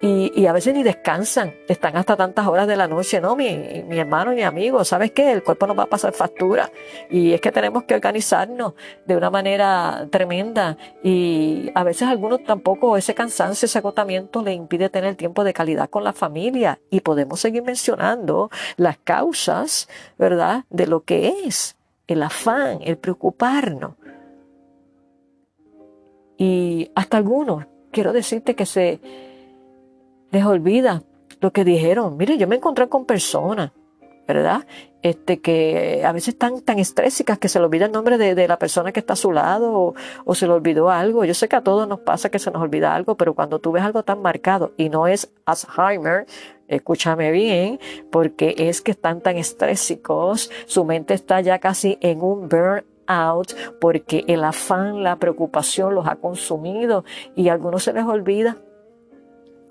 y, 0.00 0.46
a 0.46 0.52
veces 0.52 0.74
ni 0.74 0.82
descansan, 0.82 1.54
están 1.66 1.96
hasta 1.96 2.16
tantas 2.16 2.46
horas 2.46 2.66
de 2.66 2.76
la 2.76 2.86
noche, 2.86 3.20
¿no? 3.20 3.36
Mi, 3.36 3.82
mi 3.88 3.98
hermano 3.98 4.32
y 4.32 4.36
mi 4.36 4.42
amigo, 4.42 4.84
¿sabes 4.84 5.12
qué? 5.12 5.32
El 5.32 5.42
cuerpo 5.42 5.66
nos 5.66 5.78
va 5.78 5.84
a 5.84 5.86
pasar 5.86 6.12
factura 6.12 6.70
y 7.08 7.32
es 7.32 7.40
que 7.40 7.50
tenemos 7.50 7.84
que 7.84 7.94
organizarnos 7.94 8.74
de 9.06 9.16
una 9.16 9.30
manera 9.30 10.06
tremenda 10.10 10.76
y 11.02 11.70
a 11.74 11.84
veces 11.84 12.02
a 12.02 12.10
algunos 12.10 12.44
tampoco 12.44 12.96
ese 12.96 13.14
cansancio, 13.14 13.66
ese 13.66 13.78
agotamiento 13.78 14.42
le 14.42 14.52
impide 14.52 14.90
tener 14.90 15.14
tiempo 15.14 15.42
de 15.42 15.54
calidad 15.54 15.88
con 15.88 16.04
la 16.04 16.12
familia 16.12 16.80
y 16.90 17.00
podemos 17.00 17.40
seguir 17.40 17.62
mencionando 17.62 18.50
las 18.76 18.98
causas, 18.98 19.88
¿verdad? 20.18 20.64
De 20.68 20.86
lo 20.86 21.04
que 21.04 21.46
es 21.46 21.76
el 22.06 22.22
afán, 22.22 22.80
el 22.82 22.98
preocuparnos. 22.98 23.94
Y 26.36 26.90
hasta 26.94 27.16
algunos, 27.16 27.66
quiero 27.90 28.12
decirte 28.12 28.54
que 28.54 28.66
se 28.66 29.00
les 30.34 30.44
olvida 30.44 31.02
lo 31.40 31.52
que 31.52 31.64
dijeron. 31.64 32.16
Mire, 32.16 32.36
yo 32.36 32.46
me 32.46 32.56
encontré 32.56 32.88
con 32.88 33.06
personas, 33.06 33.72
¿verdad? 34.26 34.66
Este, 35.02 35.40
que 35.40 36.02
a 36.04 36.12
veces 36.12 36.28
están 36.28 36.60
tan 36.62 36.78
estrésicas 36.78 37.38
que 37.38 37.48
se 37.48 37.58
le 37.58 37.66
olvida 37.66 37.86
el 37.86 37.92
nombre 37.92 38.18
de, 38.18 38.48
la 38.48 38.58
persona 38.58 38.90
que 38.90 39.00
está 39.00 39.12
a 39.12 39.16
su 39.16 39.32
lado 39.32 39.94
o, 40.24 40.34
se 40.34 40.46
le 40.46 40.52
olvidó 40.52 40.90
algo. 40.90 41.24
Yo 41.24 41.34
sé 41.34 41.48
que 41.48 41.56
a 41.56 41.60
todos 41.60 41.86
nos 41.86 42.00
pasa 42.00 42.30
que 42.30 42.38
se 42.38 42.50
nos 42.50 42.62
olvida 42.62 42.94
algo, 42.94 43.16
pero 43.16 43.34
cuando 43.34 43.58
tú 43.58 43.72
ves 43.72 43.84
algo 43.84 44.02
tan 44.02 44.22
marcado 44.22 44.72
y 44.76 44.88
no 44.88 45.06
es 45.06 45.30
Alzheimer, 45.44 46.26
escúchame 46.68 47.30
bien, 47.30 47.78
porque 48.10 48.54
es 48.56 48.80
que 48.80 48.92
están 48.92 49.20
tan 49.20 49.36
estrésicos, 49.36 50.50
su 50.66 50.84
mente 50.84 51.14
está 51.14 51.40
ya 51.42 51.58
casi 51.58 51.98
en 52.00 52.22
un 52.22 52.48
burnout 52.48 53.54
porque 53.80 54.24
el 54.26 54.42
afán, 54.42 55.02
la 55.02 55.16
preocupación 55.16 55.94
los 55.94 56.06
ha 56.06 56.16
consumido 56.16 57.04
y 57.36 57.48
a 57.48 57.52
algunos 57.52 57.84
se 57.84 57.92
les 57.92 58.04
olvida 58.04 58.56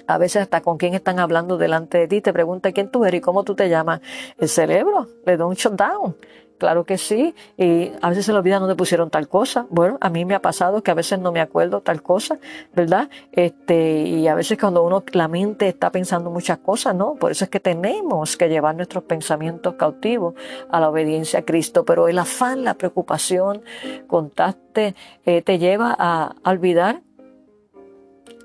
a 0.07 0.17
veces 0.17 0.43
hasta 0.43 0.61
con 0.61 0.77
quién 0.77 0.93
están 0.93 1.19
hablando 1.19 1.57
delante 1.57 1.97
de 1.97 2.07
ti, 2.07 2.21
te 2.21 2.33
pregunta 2.33 2.71
quién 2.71 2.89
tú 2.89 3.05
eres 3.05 3.19
y 3.19 3.21
cómo 3.21 3.43
tú 3.43 3.55
te 3.55 3.69
llamas. 3.69 4.01
El 4.37 4.49
cerebro 4.49 5.07
le 5.25 5.37
da 5.37 5.45
un 5.45 5.55
shutdown. 5.55 6.15
Claro 6.63 6.85
que 6.85 6.97
sí, 6.97 7.35
y 7.57 7.91
a 8.01 8.07
veces 8.07 8.25
se 8.25 8.31
le 8.31 8.37
olvida 8.37 8.57
dónde 8.57 8.75
pusieron 8.75 9.09
tal 9.09 9.27
cosa. 9.27 9.65
Bueno, 9.69 9.97
a 9.99 10.09
mí 10.09 10.23
me 10.23 10.33
ha 10.33 10.41
pasado 10.41 10.81
que 10.81 10.91
a 10.91 10.93
veces 10.93 11.19
no 11.19 11.33
me 11.33 11.41
acuerdo 11.41 11.81
tal 11.81 12.01
cosa, 12.01 12.39
¿verdad? 12.73 13.09
Este, 13.33 14.03
y 14.03 14.27
a 14.29 14.35
veces 14.35 14.57
cuando 14.57 14.81
uno, 14.83 15.03
la 15.11 15.27
mente 15.27 15.67
está 15.67 15.91
pensando 15.91 16.29
muchas 16.29 16.59
cosas, 16.59 16.95
¿no? 16.95 17.15
Por 17.15 17.31
eso 17.31 17.43
es 17.43 17.49
que 17.49 17.59
tenemos 17.59 18.37
que 18.37 18.47
llevar 18.47 18.75
nuestros 18.75 19.03
pensamientos 19.03 19.73
cautivos 19.73 20.35
a 20.69 20.79
la 20.79 20.89
obediencia 20.89 21.39
a 21.39 21.41
Cristo. 21.41 21.83
Pero 21.83 22.07
el 22.07 22.17
afán, 22.17 22.63
la 22.63 22.75
preocupación, 22.75 23.61
contaste, 24.07 24.95
eh, 25.25 25.41
te 25.41 25.57
lleva 25.57 25.93
a 25.99 26.35
olvidar 26.45 27.01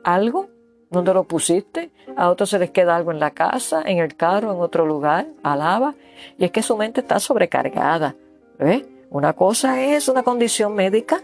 algo 0.03 0.49
¿Dónde 0.91 1.13
lo 1.13 1.25
pusiste? 1.25 1.91
A 2.17 2.31
otros 2.31 2.51
se 2.51 2.59
les 2.59 2.71
queda 2.71 2.97
algo 2.97 3.13
en 3.13 3.21
la 3.21 3.33
casa, 3.33 3.83
en 3.85 3.99
el 3.99 4.17
carro, 4.17 4.53
en 4.53 4.61
otro 4.61 4.87
lugar. 4.87 5.27
Alaba. 5.43 5.95
Y 6.39 6.45
es 6.45 6.51
que 6.51 6.63
su 6.63 6.77
mente 6.77 7.01
está 7.01 7.21
sobrecargada. 7.21 8.15
¿Ves? 8.59 8.85
Una 9.11 9.33
cosa 9.35 9.83
es 9.83 10.09
una 10.09 10.23
condición 10.23 10.75
médica 10.75 11.23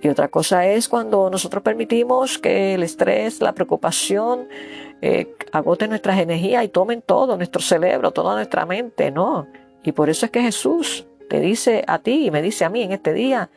y 0.00 0.08
otra 0.08 0.28
cosa 0.28 0.66
es 0.66 0.88
cuando 0.88 1.28
nosotros 1.28 1.62
permitimos 1.62 2.38
que 2.38 2.74
el 2.74 2.82
estrés, 2.82 3.40
la 3.40 3.52
preocupación 3.52 4.48
eh, 5.02 5.34
agoten 5.52 5.90
nuestras 5.90 6.18
energías 6.20 6.64
y 6.64 6.68
tomen 6.68 7.02
todo, 7.02 7.36
nuestro 7.36 7.60
cerebro, 7.60 8.12
toda 8.12 8.34
nuestra 8.34 8.64
mente. 8.64 9.10
No. 9.10 9.48
Y 9.82 9.92
por 9.92 10.08
eso 10.08 10.26
es 10.26 10.32
que 10.32 10.42
Jesús 10.42 11.06
te 11.28 11.40
dice 11.40 11.84
a 11.86 11.98
ti 11.98 12.26
y 12.26 12.30
me 12.30 12.42
dice 12.42 12.64
a 12.64 12.70
mí 12.70 12.82
en 12.82 12.92
este 12.92 13.12
día 13.12 13.50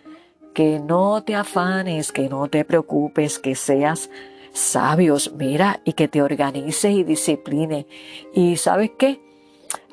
que 0.54 0.80
no 0.80 1.24
te 1.24 1.36
afanes, 1.36 2.12
que 2.12 2.28
no 2.28 2.48
te 2.48 2.66
preocupes, 2.66 3.38
que 3.38 3.54
seas 3.56 4.10
sabios, 4.54 5.34
mira, 5.34 5.82
y 5.84 5.94
que 5.94 6.08
te 6.08 6.22
organices 6.22 6.92
y 6.92 7.04
discipline. 7.04 7.86
Y 8.34 8.58
sabes 8.58 8.92
qué, 8.98 9.22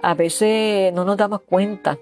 a 0.03 0.15
veces 0.15 0.93
no 0.93 1.05
nos 1.05 1.17
damos 1.17 1.43
cuenta 1.43 1.99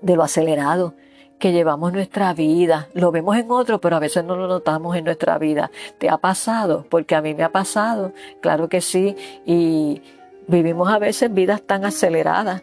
de 0.00 0.16
lo 0.16 0.22
acelerado 0.22 0.94
que 1.38 1.52
llevamos 1.52 1.92
nuestra 1.92 2.32
vida. 2.34 2.88
Lo 2.94 3.12
vemos 3.12 3.36
en 3.36 3.50
otro, 3.50 3.80
pero 3.80 3.96
a 3.96 4.00
veces 4.00 4.24
no 4.24 4.36
lo 4.36 4.48
notamos 4.48 4.96
en 4.96 5.04
nuestra 5.04 5.38
vida. 5.38 5.70
¿Te 5.98 6.08
ha 6.08 6.18
pasado? 6.18 6.84
Porque 6.88 7.14
a 7.14 7.22
mí 7.22 7.34
me 7.34 7.44
ha 7.44 7.52
pasado, 7.52 8.12
claro 8.40 8.68
que 8.68 8.80
sí. 8.80 9.16
Y 9.46 10.02
vivimos 10.46 10.88
a 10.90 10.98
veces 10.98 11.32
vidas 11.32 11.62
tan 11.62 11.84
aceleradas, 11.84 12.62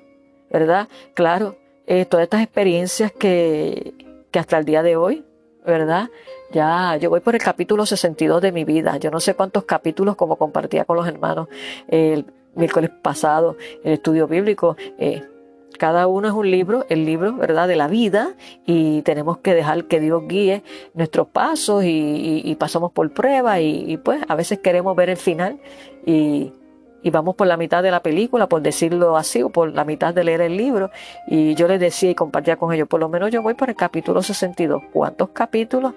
¿verdad? 0.52 0.90
Claro, 1.14 1.56
eh, 1.88 2.06
todas 2.06 2.26
estas 2.26 2.42
experiencias 2.42 3.12
que, 3.12 3.94
que 4.32 4.40
hasta 4.40 4.58
el 4.58 4.66
día 4.66 4.84
de 4.84 4.98
hoy, 4.98 5.24
¿verdad? 5.66 6.10
Ya, 6.52 6.98
yo 6.98 7.10
voy 7.10 7.20
por 7.20 7.36
el 7.36 7.42
capítulo 7.42 7.86
62 7.86 8.42
de 8.42 8.52
mi 8.52 8.64
vida. 8.64 8.98
Yo 8.98 9.12
no 9.12 9.20
sé 9.20 9.34
cuántos 9.34 9.66
capítulos, 9.66 10.16
como 10.16 10.38
compartía 10.38 10.86
con 10.86 10.98
los 10.98 11.08
hermanos 11.08 11.48
el 11.88 12.26
miércoles 12.56 12.92
pasado, 13.02 13.58
el 13.84 13.94
estudio 13.94 14.28
bíblico. 14.28 14.78
Eh, 14.98 15.24
cada 15.78 16.08
uno 16.08 16.28
es 16.28 16.34
un 16.34 16.50
libro, 16.50 16.86
el 16.90 17.06
libro, 17.06 17.36
¿verdad?, 17.36 17.68
de 17.68 17.76
la 17.76 17.88
vida, 17.88 18.36
y 18.66 19.02
tenemos 19.02 19.40
que 19.40 19.54
dejar 19.54 19.86
que 19.86 20.00
Dios 20.00 20.24
guíe 20.28 20.64
nuestros 20.94 21.28
pasos 21.28 21.84
y, 21.86 22.56
pasamos 22.58 22.94
por 22.94 23.12
pruebas 23.12 23.60
y, 23.62 23.98
pues 23.98 24.24
a 24.28 24.36
veces 24.36 24.60
queremos 24.60 24.96
ver 24.96 25.10
el 25.10 25.18
final 25.18 25.60
y, 26.06 26.54
y 27.06 27.12
vamos 27.12 27.36
por 27.36 27.46
la 27.46 27.56
mitad 27.56 27.84
de 27.84 27.92
la 27.92 28.02
película, 28.02 28.50
por 28.50 28.64
decirlo 28.64 29.16
así, 29.16 29.44
o 29.44 29.50
por 29.50 29.72
la 29.72 29.86
mitad 29.86 30.12
de 30.12 30.24
leer 30.24 30.42
el 30.42 30.58
libro. 30.58 30.90
Y 31.28 31.54
yo 31.54 31.68
les 31.68 31.80
decía 31.80 32.10
y 32.10 32.16
compartía 32.16 32.58
con 32.58 32.74
ellos, 32.74 32.88
por 32.88 33.00
lo 33.00 33.10
menos 33.10 33.30
yo 33.30 33.44
voy 33.44 33.54
por 33.54 33.70
el 33.70 33.76
capítulo 33.76 34.24
62. 34.24 34.82
¿Cuántos 34.92 35.30
capítulos? 35.30 35.94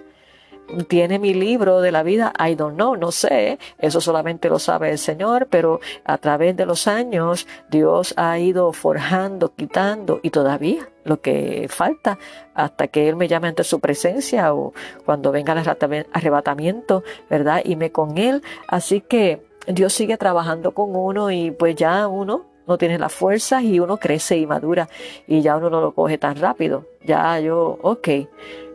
tiene 0.87 1.19
mi 1.19 1.33
libro 1.33 1.81
de 1.81 1.93
la 1.93 2.03
vida, 2.03 2.35
I 2.39 2.55
don't 2.55 2.75
know, 2.75 2.95
no 2.95 3.11
sé, 3.11 3.59
eso 3.79 4.03
solamente 4.03 4.51
lo 4.51 4.59
sabe 4.59 4.91
el 4.91 4.99
Señor, 4.99 5.47
pero 5.49 5.81
a 6.05 6.19
través 6.19 6.59
de 6.59 6.67
los 6.67 6.87
años 6.87 7.47
Dios 7.71 8.13
ha 8.19 8.39
ido 8.39 8.75
forjando, 8.75 9.55
quitando 9.55 10.21
y 10.23 10.29
todavía 10.29 10.87
lo 11.05 11.23
que 11.23 11.69
falta 11.71 12.19
hasta 12.53 12.89
que 12.89 13.09
Él 13.09 13.17
me 13.17 13.29
llame 13.29 13.49
ante 13.49 13.65
su 13.65 13.81
presencia 13.81 14.53
o 14.53 14.75
cuando 15.07 15.33
venga 15.33 15.55
el 15.55 16.07
arrebatamiento, 16.13 17.03
¿verdad? 17.31 17.63
Y 17.65 17.77
me 17.77 17.91
con 17.91 18.19
Él. 18.19 18.43
Así 18.69 19.01
que 19.01 19.48
Dios 19.69 19.93
sigue 19.93 20.17
trabajando 20.17 20.73
con 20.73 20.97
uno 20.97 21.31
y 21.31 21.51
pues 21.51 21.77
ya 21.77 22.09
uno 22.09 22.47
no 22.67 22.79
tiene 22.79 22.99
las 22.99 23.13
fuerzas 23.13 23.63
y 23.63 23.81
uno 23.81 23.97
crece 23.97 24.37
y 24.37 24.47
madura 24.47 24.89
y 25.27 25.41
ya 25.41 25.57
uno 25.57 25.71
no 25.71 25.81
lo 25.81 25.95
coge 25.95 26.19
tan 26.19 26.37
rápido. 26.37 26.87
Ya 27.05 27.39
yo, 27.41 27.79
ok, 27.83 28.09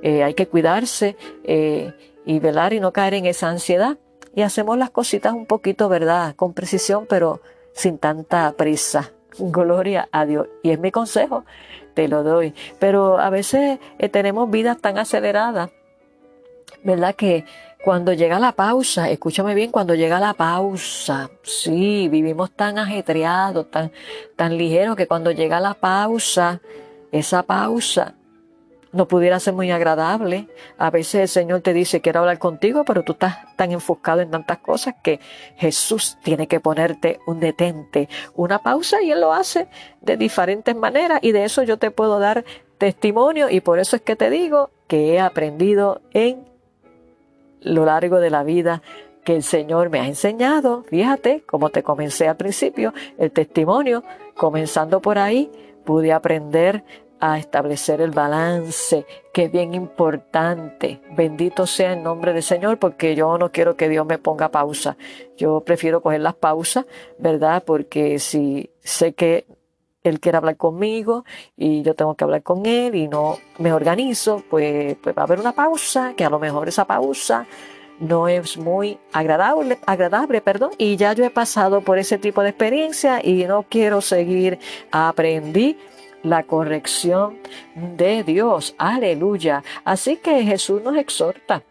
eh, 0.02 0.24
hay 0.24 0.34
que 0.34 0.48
cuidarse 0.48 1.16
eh, 1.44 1.94
y 2.26 2.40
velar 2.40 2.74
y 2.74 2.80
no 2.80 2.92
caer 2.92 3.16
en 3.16 3.26
esa 3.26 3.50
ansiedad. 3.50 3.98
Y 4.36 4.42
hacemos 4.42 4.78
las 4.78 4.90
cositas 4.90 5.34
un 5.34 5.46
poquito, 5.46 5.90
¿verdad? 5.90 6.36
Con 6.36 6.54
precisión, 6.54 7.06
pero 7.08 7.42
sin 7.74 8.00
tanta 8.00 8.52
prisa. 8.54 9.12
Gloria 9.38 10.10
a 10.12 10.26
Dios. 10.26 10.48
Y 10.64 10.72
es 10.72 10.80
mi 10.80 10.92
consejo, 10.92 11.46
te 11.94 12.08
lo 12.08 12.24
doy. 12.24 12.54
Pero 12.80 13.20
a 13.20 13.30
veces 13.30 13.80
eh, 14.00 14.10
tenemos 14.10 14.50
vidas 14.50 14.80
tan 14.80 14.98
aceleradas, 14.98 15.70
¿verdad? 16.84 17.16
Que 17.16 17.46
cuando 17.84 18.14
llega 18.14 18.40
la 18.40 18.54
pausa, 18.54 19.10
escúchame 19.10 19.54
bien, 19.54 19.70
cuando 19.70 19.94
llega 19.94 20.18
la 20.18 20.34
pausa, 20.34 21.30
sí, 21.42 22.08
vivimos 22.08 22.52
tan 22.52 22.78
ajetreados, 22.78 23.70
tan, 23.70 23.92
tan 24.38 24.58
ligeros 24.58 24.96
que 24.96 25.06
cuando 25.06 25.32
llega 25.32 25.60
la 25.60 25.74
pausa, 25.74 26.62
esa 27.12 27.44
pausa 27.44 28.16
no 28.94 29.06
pudiera 29.06 29.38
ser 29.42 29.54
muy 29.54 29.70
agradable. 29.70 30.48
A 30.78 30.92
veces 30.92 31.16
el 31.24 31.28
Señor 31.28 31.60
te 31.60 31.74
dice, 31.74 32.00
quiero 32.00 32.22
hablar 32.22 32.40
contigo, 32.40 32.86
pero 32.86 33.04
tú 33.04 33.12
estás 33.12 33.54
tan 33.58 33.74
enfocado 33.74 34.22
en 34.22 34.32
tantas 34.32 34.60
cosas 34.60 34.96
que 35.04 35.20
Jesús 35.58 36.18
tiene 36.24 36.48
que 36.48 36.62
ponerte 36.62 37.20
un 37.28 37.42
detente, 37.42 38.08
una 38.34 38.60
pausa 38.60 39.02
y 39.02 39.12
Él 39.12 39.20
lo 39.20 39.34
hace 39.34 39.68
de 40.00 40.16
diferentes 40.16 40.74
maneras 40.74 41.20
y 41.22 41.34
de 41.34 41.44
eso 41.44 41.64
yo 41.64 41.78
te 41.78 41.92
puedo 41.92 42.18
dar 42.20 42.46
testimonio 42.78 43.50
y 43.50 43.60
por 43.60 43.80
eso 43.80 43.98
es 43.98 44.02
que 44.04 44.16
te 44.16 44.30
digo 44.30 44.70
que 44.88 45.16
he 45.16 45.20
aprendido 45.20 46.02
en 46.14 46.53
lo 47.64 47.86
largo 47.86 48.20
de 48.20 48.30
la 48.30 48.44
vida 48.44 48.82
que 49.24 49.36
el 49.36 49.44
Señor 49.44 49.90
me 49.90 50.00
ha 50.00 50.08
enseñado. 50.08 50.84
Fíjate, 50.84 51.44
como 51.46 51.70
te 51.70 51.84
comencé 51.84 52.28
al 52.28 52.38
principio, 52.38 52.94
el 53.18 53.32
testimonio, 53.32 54.04
comenzando 54.36 55.02
por 55.02 55.18
ahí, 55.18 55.52
pude 55.86 56.12
aprender 56.12 56.84
a 57.20 57.40
establecer 57.40 58.02
el 58.02 58.12
balance, 58.12 59.06
que 59.32 59.46
es 59.46 59.52
bien 59.52 59.74
importante. 59.74 61.00
Bendito 61.16 61.66
sea 61.66 61.94
el 61.94 62.04
nombre 62.04 62.34
del 62.34 62.44
Señor, 62.44 62.80
porque 62.80 63.16
yo 63.16 63.38
no 63.38 63.50
quiero 63.50 63.78
que 63.78 63.88
Dios 63.88 64.06
me 64.06 64.18
ponga 64.18 64.52
pausa. 64.52 64.98
Yo 65.38 65.62
prefiero 65.62 66.02
coger 66.02 66.20
las 66.20 66.36
pausas, 66.36 66.86
¿verdad? 67.18 67.64
Porque 67.66 68.20
si 68.20 68.72
sé 68.82 69.14
que 69.14 69.46
Él 70.04 70.20
quiere 70.20 70.38
hablar 70.38 70.58
conmigo 70.58 71.26
y 71.58 71.82
yo 71.82 71.96
tengo 71.96 72.16
que 72.16 72.24
hablar 72.24 72.44
con 72.44 72.66
Él 72.66 72.96
y 72.96 73.08
no 73.08 73.38
me 73.58 73.74
organizo, 73.74 74.44
pues, 74.50 74.96
pues 75.02 75.16
va 75.18 75.24
a 75.24 75.26
haber 75.26 75.40
una 75.40 75.54
pausa, 75.54 76.14
que 76.16 76.26
a 76.26 76.30
lo 76.30 76.40
mejor 76.40 76.68
esa 76.68 76.86
pausa 76.86 77.46
no 78.00 78.28
es 78.28 78.58
muy 78.58 79.00
agradable, 79.14 79.80
agradable, 79.86 80.42
perdón, 80.42 80.72
y 80.78 80.98
ya 80.98 81.14
yo 81.14 81.24
he 81.24 81.30
pasado 81.30 81.82
por 81.82 81.98
ese 81.98 82.18
tipo 82.18 82.42
de 82.42 82.50
experiencia 82.50 83.22
y 83.24 83.46
no 83.46 83.66
quiero 83.70 84.02
seguir. 84.02 84.60
Aprendí 84.92 85.78
la 86.24 86.44
corrección 86.44 87.38
de 87.76 88.24
Dios. 88.24 88.76
Aleluya. 88.78 89.64
Así 89.86 90.18
que 90.18 90.44
Jesús 90.44 90.82
nos 90.82 90.98
exhorta 90.98 91.64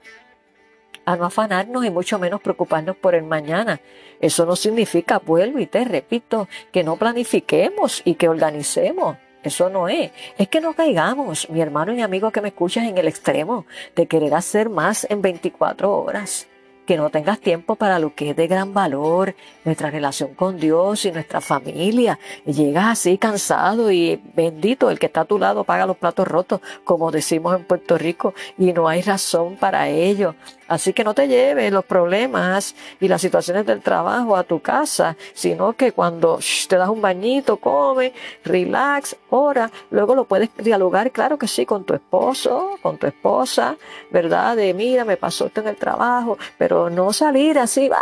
a 1.05 1.17
no 1.17 1.25
afanarnos 1.25 1.85
y 1.85 1.91
mucho 1.91 2.19
menos 2.19 2.41
preocuparnos 2.41 2.97
por 2.97 3.15
el 3.15 3.25
mañana. 3.25 3.81
Eso 4.21 4.47
no 4.47 4.57
significa, 4.57 5.19
vuelvo 5.19 5.59
y 5.59 5.67
te 5.67 5.85
repito, 5.85 6.49
que 6.71 6.85
no 6.85 6.97
planifiquemos 6.97 8.03
y 8.05 8.15
que 8.15 8.29
organicemos. 8.29 9.17
Eso 9.43 9.69
no 9.71 9.89
es. 9.89 10.13
Es 10.39 10.49
que 10.49 10.61
no 10.61 10.73
caigamos, 10.75 11.51
mi 11.51 11.61
hermano 11.61 11.93
y 11.93 12.01
amigo 12.01 12.31
que 12.31 12.41
me 12.41 12.49
escuchas 12.49 12.85
en 12.85 12.97
el 12.97 13.09
extremo, 13.09 13.67
de 13.97 14.07
querer 14.07 14.35
hacer 14.35 14.69
más 14.69 15.07
en 15.11 15.21
24 15.21 15.93
horas 15.93 16.47
que 16.87 16.97
no 16.97 17.11
tengas 17.11 17.41
tiempo 17.41 17.77
para 17.77 17.99
lo 17.99 18.15
que 18.15 18.31
es 18.31 18.37
de 18.37 18.47
gran 18.47 18.75
valor, 18.75 19.35
nuestra 19.65 19.91
relación 19.91 20.35
con 20.35 20.59
Dios 20.59 21.05
y 21.05 21.13
nuestra 21.13 21.41
familia. 21.41 22.19
Llegas 22.45 22.87
así 22.87 23.19
cansado 23.19 23.91
y 23.93 24.21
bendito, 24.35 24.91
el 24.91 24.99
que 24.99 25.07
está 25.07 25.23
a 25.23 25.25
tu 25.25 25.39
lado 25.39 25.65
paga 25.65 25.87
los 25.87 25.97
platos 25.97 26.27
rotos, 26.27 26.61
como 26.85 27.11
decimos 27.11 27.57
en 27.57 27.65
Puerto 27.65 27.99
Rico, 27.99 28.35
y 28.59 28.73
no 28.73 28.89
hay 28.89 29.03
razón 29.03 29.57
para 29.57 29.89
ello. 29.89 30.35
Así 30.73 30.95
que 30.95 31.05
no 31.05 31.13
te 31.13 31.29
lleves 31.29 31.71
los 31.71 31.85
problemas 31.85 32.75
y 32.99 33.07
las 33.07 33.21
situaciones 33.21 33.67
del 33.67 33.83
trabajo 33.83 34.39
a 34.39 34.43
tu 34.43 34.61
casa, 34.61 35.19
sino 35.35 35.75
que 35.75 35.93
cuando 35.93 36.39
te 36.67 36.77
das 36.77 36.89
un 36.89 37.03
bañito, 37.03 37.59
come, 37.59 38.15
relax, 38.43 39.15
ora, 39.29 39.71
luego 39.91 40.15
lo 40.15 40.25
puedes 40.25 40.49
dialogar, 40.57 41.11
claro 41.11 41.37
que 41.37 41.47
sí, 41.47 41.67
con 41.67 41.85
tu 41.85 41.93
esposo, 41.93 42.79
con 42.81 42.97
tu 42.97 43.07
esposa, 43.07 43.77
¿verdad? 44.11 44.57
De 44.57 44.73
mira, 44.73 45.05
me 45.05 45.19
pasó 45.19 45.45
esto 45.45 45.61
en 45.61 45.69
el 45.69 45.77
trabajo, 45.77 46.39
pero 46.57 46.89
no 46.89 47.13
salir 47.13 47.59
así, 47.59 47.91
va, 47.91 48.01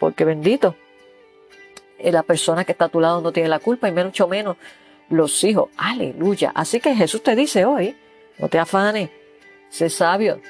porque 0.00 0.24
bendito, 0.24 0.74
eh, 1.96 2.10
la 2.10 2.24
persona 2.24 2.64
que 2.64 2.72
está 2.72 2.86
a 2.86 2.88
tu 2.88 2.98
lado 2.98 3.20
no 3.20 3.30
tiene 3.30 3.48
la 3.48 3.60
culpa 3.60 3.88
y 3.88 3.92
mucho 3.92 4.26
menos 4.26 4.56
los 5.10 5.44
hijos. 5.44 5.70
Aleluya. 5.76 6.50
Así 6.56 6.80
que 6.80 6.92
Jesús 6.92 7.22
te 7.22 7.36
dice 7.36 7.64
hoy, 7.66 7.96
no 8.36 8.48
te 8.48 8.58
afanes, 8.58 9.10
sé 9.68 9.88
sabio, 9.88 10.40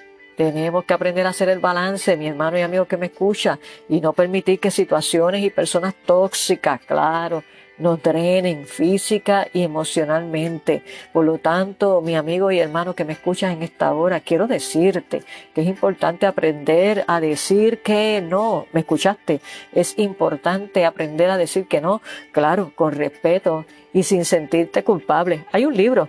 tenemos 0.41 0.85
que 0.87 0.95
aprender 0.95 1.27
a 1.27 1.31
hacer 1.31 1.51
el 1.51 1.59
balance, 1.59 2.17
mi 2.17 2.27
hermano 2.27 2.57
y 2.57 2.63
amigo 2.63 2.87
que 2.87 2.97
me 2.97 3.07
escucha, 3.07 3.59
y 3.91 4.01
no 4.01 4.15
permitir 4.15 4.59
que 4.59 4.71
situaciones 4.71 5.45
y 5.45 5.51
personas 5.51 5.95
tóxicas, 6.07 6.81
claro, 6.81 7.45
nos 7.77 8.03
drenen 8.03 8.65
física 8.65 9.49
y 9.53 9.63
emocionalmente. 9.63 10.83
Por 11.13 11.27
lo 11.27 11.37
tanto, 11.37 12.01
mi 12.01 12.17
amigo 12.17 12.51
y 12.51 12.59
hermano 12.59 12.95
que 12.95 13.05
me 13.05 13.13
escuchas 13.13 13.53
en 13.53 13.63
esta 13.63 13.93
hora, 13.93 14.21
quiero 14.21 14.47
decirte 14.47 15.25
que 15.55 15.61
es 15.61 15.67
importante 15.67 16.25
aprender 16.25 17.05
a 17.07 17.21
decir 17.21 17.83
que 17.83 18.23
no. 18.27 18.67
¿Me 18.73 18.81
escuchaste? 18.81 19.43
Es 19.75 19.99
importante 19.99 20.87
aprender 20.87 21.29
a 21.29 21.37
decir 21.37 21.67
que 21.67 21.83
no, 21.83 22.01
claro, 22.33 22.73
con 22.75 22.93
respeto 22.93 23.67
y 23.93 24.05
sin 24.05 24.25
sentirte 24.25 24.85
culpable. 24.85 25.45
Hay 25.53 25.67
un 25.67 25.77
libro 25.77 26.09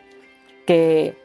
que, 0.65 1.17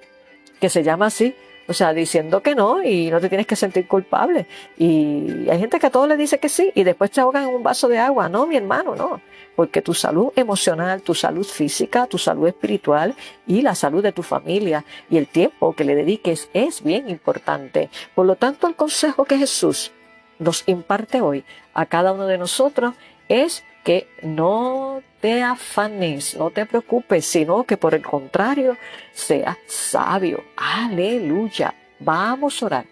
que 0.58 0.68
se 0.68 0.82
llama 0.82 1.06
así, 1.06 1.36
o 1.68 1.72
sea, 1.72 1.92
diciendo 1.92 2.42
que 2.42 2.54
no 2.54 2.82
y 2.82 3.10
no 3.10 3.20
te 3.20 3.28
tienes 3.28 3.46
que 3.46 3.56
sentir 3.56 3.86
culpable. 3.86 4.46
Y 4.78 5.48
hay 5.48 5.58
gente 5.58 5.78
que 5.78 5.86
a 5.86 5.90
todo 5.90 6.06
le 6.06 6.16
dice 6.16 6.38
que 6.38 6.48
sí 6.48 6.70
y 6.74 6.84
después 6.84 7.10
te 7.10 7.20
ahogan 7.20 7.48
en 7.48 7.54
un 7.54 7.62
vaso 7.62 7.88
de 7.88 7.98
agua. 7.98 8.28
No, 8.28 8.46
mi 8.46 8.56
hermano, 8.56 8.94
no. 8.94 9.20
Porque 9.54 9.82
tu 9.82 9.94
salud 9.94 10.32
emocional, 10.36 11.02
tu 11.02 11.14
salud 11.14 11.44
física, 11.44 12.06
tu 12.06 12.18
salud 12.18 12.46
espiritual 12.46 13.14
y 13.46 13.62
la 13.62 13.74
salud 13.74 14.02
de 14.02 14.12
tu 14.12 14.22
familia 14.22 14.84
y 15.10 15.16
el 15.16 15.26
tiempo 15.26 15.74
que 15.74 15.84
le 15.84 15.94
dediques 15.94 16.50
es 16.52 16.82
bien 16.82 17.08
importante. 17.08 17.90
Por 18.14 18.26
lo 18.26 18.36
tanto, 18.36 18.66
el 18.66 18.76
consejo 18.76 19.24
que 19.24 19.38
Jesús 19.38 19.92
nos 20.38 20.64
imparte 20.66 21.20
hoy 21.20 21.44
a 21.74 21.86
cada 21.86 22.12
uno 22.12 22.26
de 22.26 22.38
nosotros 22.38 22.94
es 23.28 23.64
que 23.86 24.08
no 24.20 25.00
te 25.20 25.44
afanes, 25.44 26.36
no 26.36 26.50
te 26.50 26.66
preocupes, 26.66 27.24
sino 27.24 27.62
que 27.62 27.76
por 27.76 27.94
el 27.94 28.02
contrario 28.02 28.76
seas 29.12 29.56
sabio. 29.68 30.42
Aleluya. 30.56 31.72
Vamos 32.00 32.60
a 32.60 32.66
orar 32.66 32.86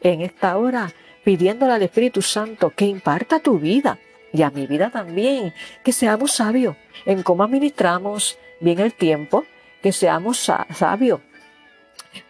en 0.00 0.22
esta 0.22 0.56
hora 0.56 0.90
pidiéndole 1.22 1.74
al 1.74 1.82
Espíritu 1.82 2.22
Santo 2.22 2.70
que 2.70 2.86
imparta 2.86 3.40
tu 3.40 3.58
vida 3.58 3.98
y 4.32 4.40
a 4.40 4.48
mi 4.48 4.66
vida 4.66 4.88
también, 4.88 5.52
que 5.84 5.92
seamos 5.92 6.32
sabios 6.32 6.76
en 7.04 7.22
cómo 7.22 7.42
administramos 7.42 8.38
bien 8.58 8.78
el 8.78 8.94
tiempo, 8.94 9.44
que 9.82 9.92
seamos 9.92 10.50
sabios 10.70 11.20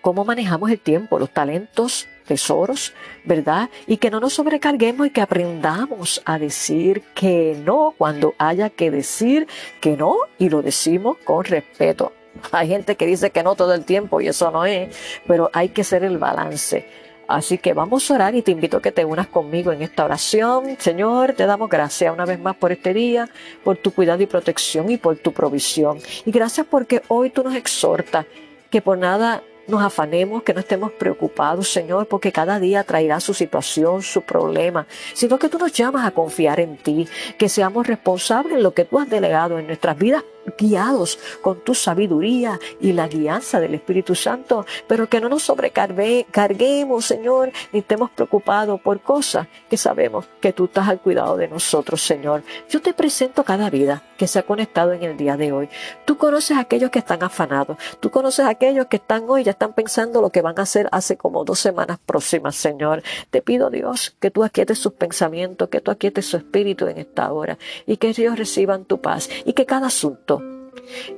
cómo 0.00 0.24
manejamos 0.24 0.72
el 0.72 0.80
tiempo, 0.80 1.20
los 1.20 1.30
talentos 1.30 2.08
tesoros, 2.28 2.92
¿verdad? 3.24 3.70
Y 3.86 3.96
que 3.96 4.10
no 4.10 4.20
nos 4.20 4.34
sobrecarguemos 4.34 5.06
y 5.06 5.10
que 5.10 5.22
aprendamos 5.22 6.22
a 6.26 6.38
decir 6.38 7.02
que 7.14 7.60
no 7.64 7.94
cuando 7.96 8.34
haya 8.38 8.68
que 8.70 8.90
decir 8.90 9.48
que 9.80 9.96
no 9.96 10.18
y 10.38 10.50
lo 10.50 10.62
decimos 10.62 11.16
con 11.24 11.44
respeto. 11.44 12.12
Hay 12.52 12.68
gente 12.68 12.96
que 12.96 13.06
dice 13.06 13.30
que 13.30 13.42
no 13.42 13.56
todo 13.56 13.72
el 13.74 13.84
tiempo 13.84 14.20
y 14.20 14.28
eso 14.28 14.50
no 14.50 14.64
es, 14.64 14.94
pero 15.26 15.50
hay 15.54 15.70
que 15.70 15.80
hacer 15.80 16.04
el 16.04 16.18
balance. 16.18 16.86
Así 17.26 17.58
que 17.58 17.74
vamos 17.74 18.10
a 18.10 18.14
orar 18.14 18.34
y 18.34 18.42
te 18.42 18.52
invito 18.52 18.76
a 18.76 18.82
que 18.82 18.92
te 18.92 19.04
unas 19.04 19.26
conmigo 19.26 19.72
en 19.72 19.82
esta 19.82 20.04
oración. 20.04 20.76
Señor, 20.78 21.32
te 21.32 21.46
damos 21.46 21.68
gracias 21.68 22.12
una 22.12 22.24
vez 22.24 22.38
más 22.38 22.56
por 22.56 22.72
este 22.72 22.94
día, 22.94 23.28
por 23.64 23.76
tu 23.76 23.92
cuidado 23.92 24.22
y 24.22 24.26
protección 24.26 24.90
y 24.90 24.96
por 24.96 25.16
tu 25.18 25.32
provisión. 25.32 25.98
Y 26.24 26.30
gracias 26.30 26.66
porque 26.70 27.02
hoy 27.08 27.30
tú 27.30 27.42
nos 27.42 27.54
exhortas 27.54 28.24
que 28.70 28.80
por 28.80 28.98
nada 28.98 29.42
nos 29.68 29.82
afanemos, 29.82 30.42
que 30.42 30.54
no 30.54 30.60
estemos 30.60 30.90
preocupados, 30.92 31.70
Señor, 31.70 32.06
porque 32.06 32.32
cada 32.32 32.58
día 32.58 32.84
traerá 32.84 33.20
su 33.20 33.34
situación, 33.34 34.02
su 34.02 34.22
problema, 34.22 34.86
sino 35.14 35.38
que 35.38 35.48
tú 35.48 35.58
nos 35.58 35.72
llamas 35.72 36.06
a 36.06 36.10
confiar 36.10 36.58
en 36.60 36.76
ti, 36.76 37.06
que 37.36 37.48
seamos 37.48 37.86
responsables 37.86 38.54
en 38.56 38.62
lo 38.62 38.72
que 38.72 38.84
tú 38.84 38.98
has 38.98 39.08
delegado 39.08 39.58
en 39.58 39.66
nuestras 39.66 39.96
vidas 39.96 40.24
guiados 40.56 41.18
con 41.42 41.60
tu 41.60 41.74
sabiduría 41.74 42.58
y 42.80 42.92
la 42.92 43.08
guianza 43.08 43.60
del 43.60 43.74
Espíritu 43.74 44.14
Santo, 44.14 44.66
pero 44.86 45.08
que 45.08 45.20
no 45.20 45.28
nos 45.28 45.42
sobrecarguemos, 45.42 47.04
Señor, 47.04 47.50
ni 47.72 47.80
estemos 47.80 48.10
preocupados 48.10 48.80
por 48.80 49.00
cosas 49.00 49.46
que 49.68 49.76
sabemos 49.76 50.26
que 50.40 50.52
tú 50.52 50.66
estás 50.66 50.88
al 50.88 51.00
cuidado 51.00 51.36
de 51.36 51.48
nosotros, 51.48 52.02
Señor. 52.02 52.42
Yo 52.68 52.80
te 52.80 52.92
presento 52.92 53.44
cada 53.44 53.70
vida 53.70 54.02
que 54.16 54.26
se 54.26 54.38
ha 54.38 54.42
conectado 54.42 54.92
en 54.92 55.02
el 55.02 55.16
día 55.16 55.36
de 55.36 55.52
hoy. 55.52 55.68
Tú 56.04 56.16
conoces 56.18 56.56
a 56.56 56.60
aquellos 56.60 56.90
que 56.90 56.98
están 56.98 57.22
afanados, 57.22 57.76
tú 58.00 58.10
conoces 58.10 58.44
a 58.44 58.50
aquellos 58.50 58.86
que 58.86 58.96
están 58.96 59.24
hoy, 59.28 59.44
ya 59.44 59.52
están 59.52 59.72
pensando 59.72 60.20
lo 60.20 60.30
que 60.30 60.42
van 60.42 60.58
a 60.58 60.62
hacer 60.62 60.88
hace 60.92 61.16
como 61.16 61.44
dos 61.44 61.58
semanas 61.58 61.98
próximas, 62.04 62.56
Señor. 62.56 63.02
Te 63.30 63.42
pido, 63.42 63.70
Dios, 63.70 64.16
que 64.20 64.30
tú 64.30 64.44
aquietes 64.44 64.78
sus 64.78 64.92
pensamientos, 64.92 65.68
que 65.68 65.80
tú 65.80 65.90
aquietes 65.90 66.26
su 66.26 66.36
espíritu 66.36 66.86
en 66.86 66.98
esta 66.98 67.32
hora 67.32 67.58
y 67.86 67.96
que 67.96 68.08
ellos 68.08 68.38
reciban 68.38 68.84
tu 68.84 69.00
paz 69.00 69.28
y 69.44 69.52
que 69.52 69.66
cada 69.66 69.86
asunto 69.86 70.37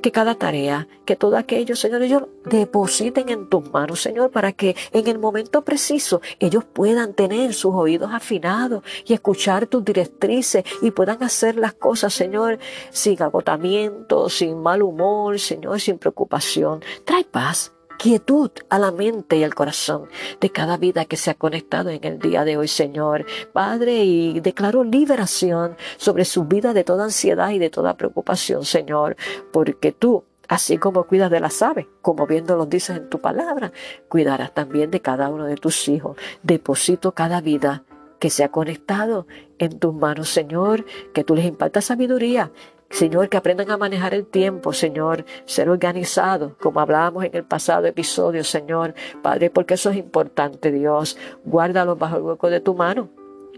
que 0.01 0.11
cada 0.11 0.35
tarea, 0.35 0.87
que 1.05 1.15
todo 1.15 1.37
aquello, 1.37 1.75
Señor, 1.75 2.01
ellos 2.01 2.23
depositen 2.45 3.29
en 3.29 3.49
tus 3.49 3.69
manos, 3.71 4.01
Señor, 4.01 4.31
para 4.31 4.51
que 4.53 4.75
en 4.91 5.07
el 5.07 5.19
momento 5.19 5.63
preciso 5.63 6.21
ellos 6.39 6.63
puedan 6.63 7.13
tener 7.13 7.53
sus 7.53 7.73
oídos 7.73 8.11
afinados 8.13 8.83
y 9.05 9.13
escuchar 9.13 9.67
tus 9.67 9.83
directrices 9.83 10.63
y 10.81 10.91
puedan 10.91 11.21
hacer 11.23 11.55
las 11.55 11.73
cosas, 11.73 12.13
Señor, 12.13 12.59
sin 12.89 13.21
agotamiento, 13.21 14.29
sin 14.29 14.61
mal 14.61 14.81
humor, 14.81 15.39
Señor, 15.39 15.79
sin 15.79 15.97
preocupación. 15.97 16.83
Trae 17.05 17.23
paz 17.23 17.71
quietud 18.01 18.49
a 18.69 18.79
la 18.79 18.91
mente 18.91 19.37
y 19.37 19.43
al 19.43 19.53
corazón 19.53 20.09
de 20.39 20.49
cada 20.49 20.77
vida 20.77 21.05
que 21.05 21.17
se 21.17 21.29
ha 21.29 21.35
conectado 21.35 21.91
en 21.91 22.03
el 22.03 22.17
día 22.17 22.43
de 22.43 22.57
hoy, 22.57 22.67
Señor. 22.67 23.27
Padre, 23.53 24.03
y 24.03 24.39
declaro 24.39 24.83
liberación 24.83 25.75
sobre 25.97 26.25
su 26.25 26.45
vida 26.45 26.73
de 26.73 26.83
toda 26.83 27.03
ansiedad 27.03 27.51
y 27.51 27.59
de 27.59 27.69
toda 27.69 27.97
preocupación, 27.97 28.65
Señor, 28.65 29.15
porque 29.51 29.91
tú 29.91 30.23
Así 30.47 30.77
como 30.77 31.05
cuidas 31.05 31.31
de 31.31 31.39
las 31.39 31.61
aves, 31.61 31.87
como 32.01 32.27
viendo 32.27 32.57
lo 32.57 32.65
dices 32.65 32.97
en 32.97 33.09
tu 33.09 33.21
palabra, 33.21 33.71
cuidarás 34.09 34.53
también 34.53 34.91
de 34.91 34.99
cada 34.99 35.29
uno 35.29 35.45
de 35.45 35.55
tus 35.55 35.87
hijos. 35.87 36.17
Deposito 36.43 37.13
cada 37.13 37.39
vida 37.39 37.85
que 38.19 38.29
se 38.29 38.43
ha 38.43 38.51
conectado 38.51 39.27
en 39.59 39.79
tus 39.79 39.93
manos, 39.93 40.27
Señor, 40.27 40.83
que 41.13 41.23
tú 41.23 41.35
les 41.35 41.45
impartas 41.45 41.85
sabiduría 41.85 42.51
Señor, 42.91 43.29
que 43.29 43.37
aprendan 43.37 43.71
a 43.71 43.77
manejar 43.77 44.13
el 44.13 44.25
tiempo, 44.25 44.73
Señor, 44.73 45.25
ser 45.45 45.69
organizados, 45.69 46.53
como 46.61 46.79
hablábamos 46.79 47.23
en 47.23 47.35
el 47.35 47.43
pasado 47.43 47.87
episodio, 47.87 48.43
Señor, 48.43 48.93
Padre, 49.21 49.49
porque 49.49 49.75
eso 49.75 49.89
es 49.89 49.97
importante, 49.97 50.71
Dios. 50.71 51.17
Guárdalos 51.45 51.97
bajo 51.97 52.17
el 52.17 52.23
hueco 52.23 52.49
de 52.49 52.59
tu 52.59 52.75
mano 52.75 53.09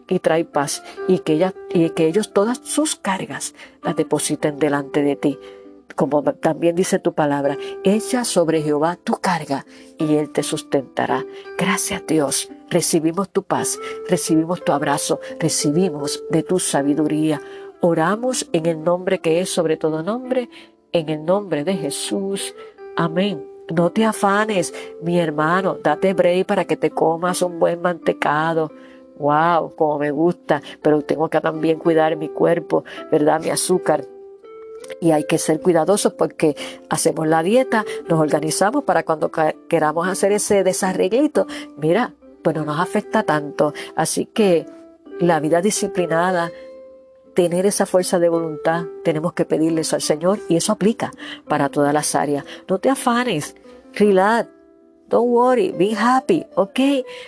y 0.08 0.19
trae 0.19 0.46
paz 0.46 0.84
y 1.08 1.19
que, 1.19 1.34
ella, 1.34 1.54
y 1.69 1.89
que 1.91 2.08
ellos 2.08 2.34
todas 2.34 2.60
sus 2.60 2.96
cargas 2.96 3.56
las 3.82 3.96
depositen 3.96 4.58
delante 4.60 5.02
de 5.02 5.15
ti. 5.15 5.39
Como 5.96 6.24
también 6.24 6.76
dice 6.76 6.98
tu 6.98 7.13
palabra, 7.13 7.58
echa 7.84 8.26
sobre 8.26 8.62
Jehová 8.62 8.98
tu 9.04 9.13
carga 9.13 9.65
y 10.00 10.15
Él 10.15 10.32
te 10.32 10.41
sustentará. 10.41 11.24
Gracias 11.58 12.04
Dios, 12.08 12.50
recibimos 12.69 13.30
tu 13.30 13.43
paz, 13.43 13.80
recibimos 14.10 14.63
tu 14.63 14.72
abrazo, 14.72 15.19
recibimos 15.39 16.24
de 16.32 16.41
tu 16.41 16.60
sabiduría. 16.60 17.41
Oramos 17.86 18.48
en 18.54 18.65
el 18.65 18.82
nombre 18.82 19.19
que 19.19 19.41
es 19.41 19.50
sobre 19.50 19.76
todo 19.76 20.04
nombre, 20.04 20.50
en 20.93 21.10
el 21.10 21.26
nombre 21.26 21.65
de 21.65 21.74
Jesús. 21.74 22.56
Amén. 22.96 23.46
No 23.76 23.91
te 23.91 24.06
afanes, 24.06 24.74
mi 25.02 25.19
hermano, 25.19 25.78
date 25.84 26.13
break 26.13 26.48
para 26.48 26.63
que 26.63 26.78
te 26.78 26.91
comas 26.91 27.41
un 27.41 27.60
buen 27.60 27.82
mantecado. 27.82 28.72
Wow, 29.17 29.76
como 29.76 30.00
me 30.00 30.12
gusta, 30.12 30.62
pero 30.82 31.02
tengo 31.02 31.30
que 31.30 31.41
también 31.41 31.78
cuidar 31.78 32.15
mi 32.15 32.30
cuerpo, 32.30 32.86
¿verdad? 33.12 33.41
Mi 33.41 33.50
azúcar. 33.50 34.06
Y 35.02 35.12
hay 35.12 35.26
que 35.26 35.38
ser 35.38 35.60
cuidadosos 35.60 36.13
porque 36.13 36.56
hacemos 36.89 37.28
la 37.28 37.43
dieta, 37.43 37.84
nos 38.08 38.17
organizamos 38.17 38.86
para 38.86 39.04
cuando 39.04 39.30
queramos 39.67 40.08
hacer 40.08 40.32
ese 40.32 40.63
desarreglito, 40.63 41.48
mira, 41.76 42.13
pues 42.43 42.56
no 42.56 42.63
nos 42.63 42.80
afecta 42.80 43.24
tanto. 43.24 43.74
Así 43.98 44.26
que 44.26 44.65
la 45.19 45.41
vida 45.41 45.62
disciplinada, 45.62 46.50
tener 47.34 47.65
esa 47.65 47.86
fuerza 47.86 48.19
de 48.19 48.30
voluntad, 48.30 48.86
tenemos 49.04 49.34
que 49.34 49.46
pedirle 49.46 49.82
eso 49.82 49.96
al 49.96 50.02
Señor 50.02 50.39
y 50.50 50.56
eso 50.56 50.72
aplica 50.72 51.12
para 51.48 51.69
todas 51.69 51.93
las 51.93 52.15
áreas. 52.15 52.46
No 52.67 52.80
te 52.80 52.89
afanes, 52.89 53.56
relax, 53.93 54.50
don't 55.10 55.30
worry, 55.30 55.72
be 55.72 55.96
happy, 55.96 56.46
¿ok? 56.56 56.80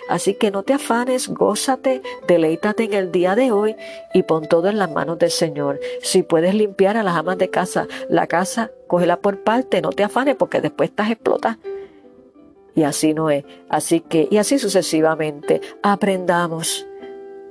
Así 0.08 0.34
que 0.34 0.50
no 0.50 0.62
te 0.62 0.74
afanes, 0.74 1.28
gózate, 1.28 2.02
deleítate 2.26 2.84
en 2.84 2.94
el 2.94 3.12
día 3.12 3.34
de 3.34 3.52
hoy 3.52 3.76
y 4.14 4.22
pon 4.22 4.46
todo 4.48 4.68
en 4.68 4.78
las 4.78 4.90
manos 4.90 5.18
del 5.18 5.30
Señor. 5.30 5.80
Si 6.02 6.22
puedes 6.22 6.54
limpiar 6.54 6.96
a 6.96 7.02
las 7.02 7.16
amas 7.16 7.38
de 7.38 7.50
casa, 7.50 7.86
la 8.08 8.26
casa, 8.26 8.70
cógela 8.86 9.20
por 9.20 9.42
parte, 9.42 9.82
no 9.82 9.90
te 9.90 10.04
afanes 10.04 10.36
porque 10.36 10.60
después 10.60 10.90
estás 10.90 11.10
explotas. 11.10 11.58
Y 12.74 12.82
así 12.82 13.14
no 13.14 13.30
es. 13.30 13.44
Así 13.70 14.00
que, 14.00 14.28
y 14.30 14.36
así 14.36 14.58
sucesivamente, 14.58 15.62
aprendamos 15.82 16.86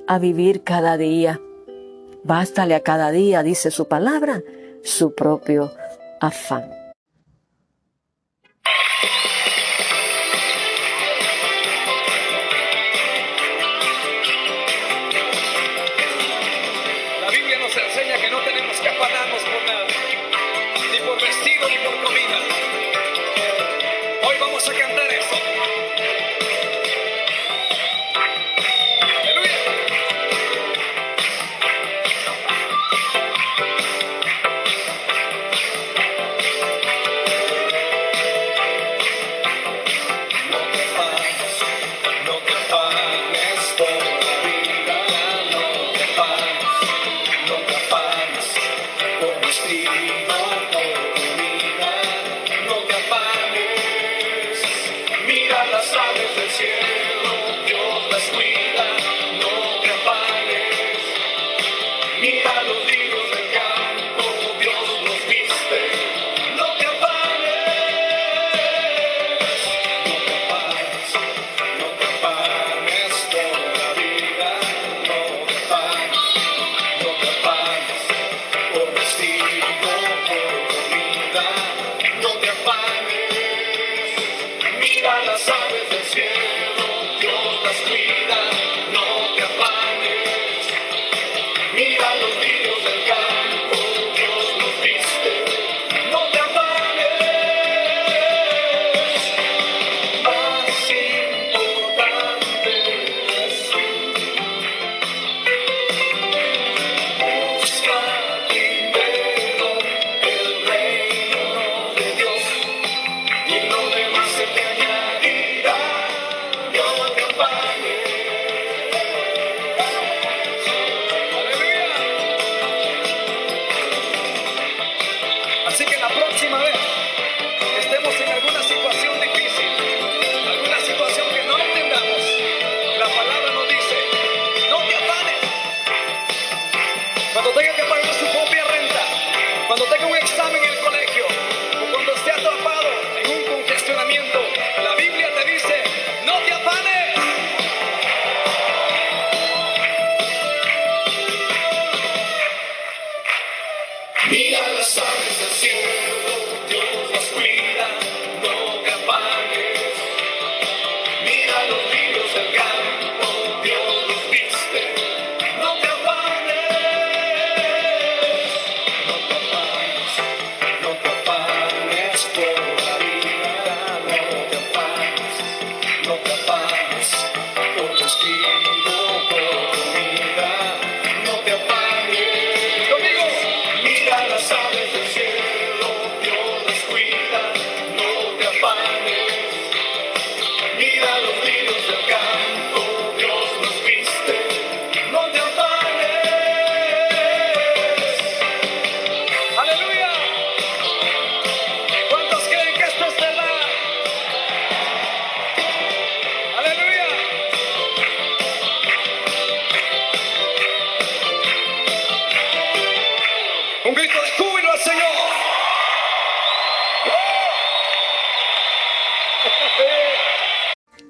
a 0.08 0.20
vivir 0.20 0.62
cada 0.62 0.98
día 0.98 1.42
Bástale 2.26 2.74
a 2.74 2.80
cada 2.80 3.12
día, 3.12 3.44
dice 3.44 3.70
su 3.70 3.88
palabra, 3.88 4.42
su 4.82 5.14
propio 5.14 5.72
afán. 6.20 6.75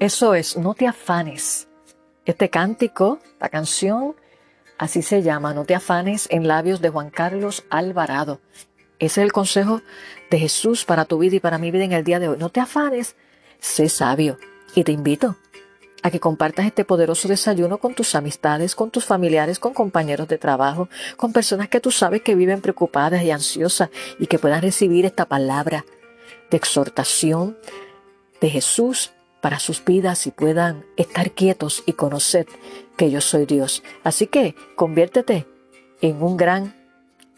Eso 0.05 0.35
es, 0.35 0.55
no 0.55 0.75
te 0.75 0.85
afanes. 0.85 1.67
Este 2.25 2.51
cántico, 2.51 3.17
la 3.39 3.49
canción, 3.49 4.15
así 4.77 5.01
se 5.01 5.23
llama, 5.23 5.55
No 5.55 5.65
te 5.65 5.73
afanes 5.73 6.27
en 6.29 6.47
labios 6.47 6.79
de 6.79 6.89
Juan 6.89 7.09
Carlos 7.09 7.63
Alvarado. 7.71 8.39
Ese 8.99 9.21
es 9.21 9.25
el 9.25 9.33
consejo 9.33 9.81
de 10.29 10.37
Jesús 10.37 10.85
para 10.85 11.05
tu 11.05 11.17
vida 11.17 11.37
y 11.37 11.39
para 11.39 11.57
mi 11.57 11.71
vida 11.71 11.85
en 11.85 11.91
el 11.91 12.03
día 12.03 12.19
de 12.19 12.27
hoy. 12.27 12.37
No 12.37 12.49
te 12.49 12.59
afanes, 12.59 13.15
sé 13.57 13.89
sabio. 13.89 14.37
Y 14.75 14.83
te 14.83 14.91
invito 14.91 15.37
a 16.03 16.11
que 16.11 16.19
compartas 16.19 16.67
este 16.67 16.85
poderoso 16.85 17.27
desayuno 17.27 17.79
con 17.79 17.95
tus 17.95 18.13
amistades, 18.13 18.75
con 18.75 18.91
tus 18.91 19.05
familiares, 19.05 19.57
con 19.57 19.73
compañeros 19.73 20.27
de 20.27 20.37
trabajo, 20.37 20.87
con 21.17 21.33
personas 21.33 21.67
que 21.67 21.79
tú 21.79 21.89
sabes 21.89 22.21
que 22.21 22.35
viven 22.35 22.61
preocupadas 22.61 23.23
y 23.23 23.31
ansiosas 23.31 23.89
y 24.19 24.27
que 24.27 24.37
puedan 24.37 24.61
recibir 24.61 25.03
esta 25.03 25.25
palabra 25.25 25.83
de 26.51 26.57
exhortación 26.57 27.57
de 28.39 28.51
Jesús 28.51 29.14
para 29.45 29.60
sus 29.60 29.86
vidas 29.86 30.25
y 30.25 30.31
puedan 30.31 30.88
estar 30.97 31.29
quietos 31.29 31.84
y 31.86 31.93
conocer 31.93 32.47
que 32.97 33.12
yo 33.12 33.21
soy 33.21 33.45
Dios. 33.45 33.84
Así 34.03 34.25
que 34.25 34.55
conviértete 34.75 35.45
en 36.01 36.23
un 36.23 36.36
gran 36.36 36.75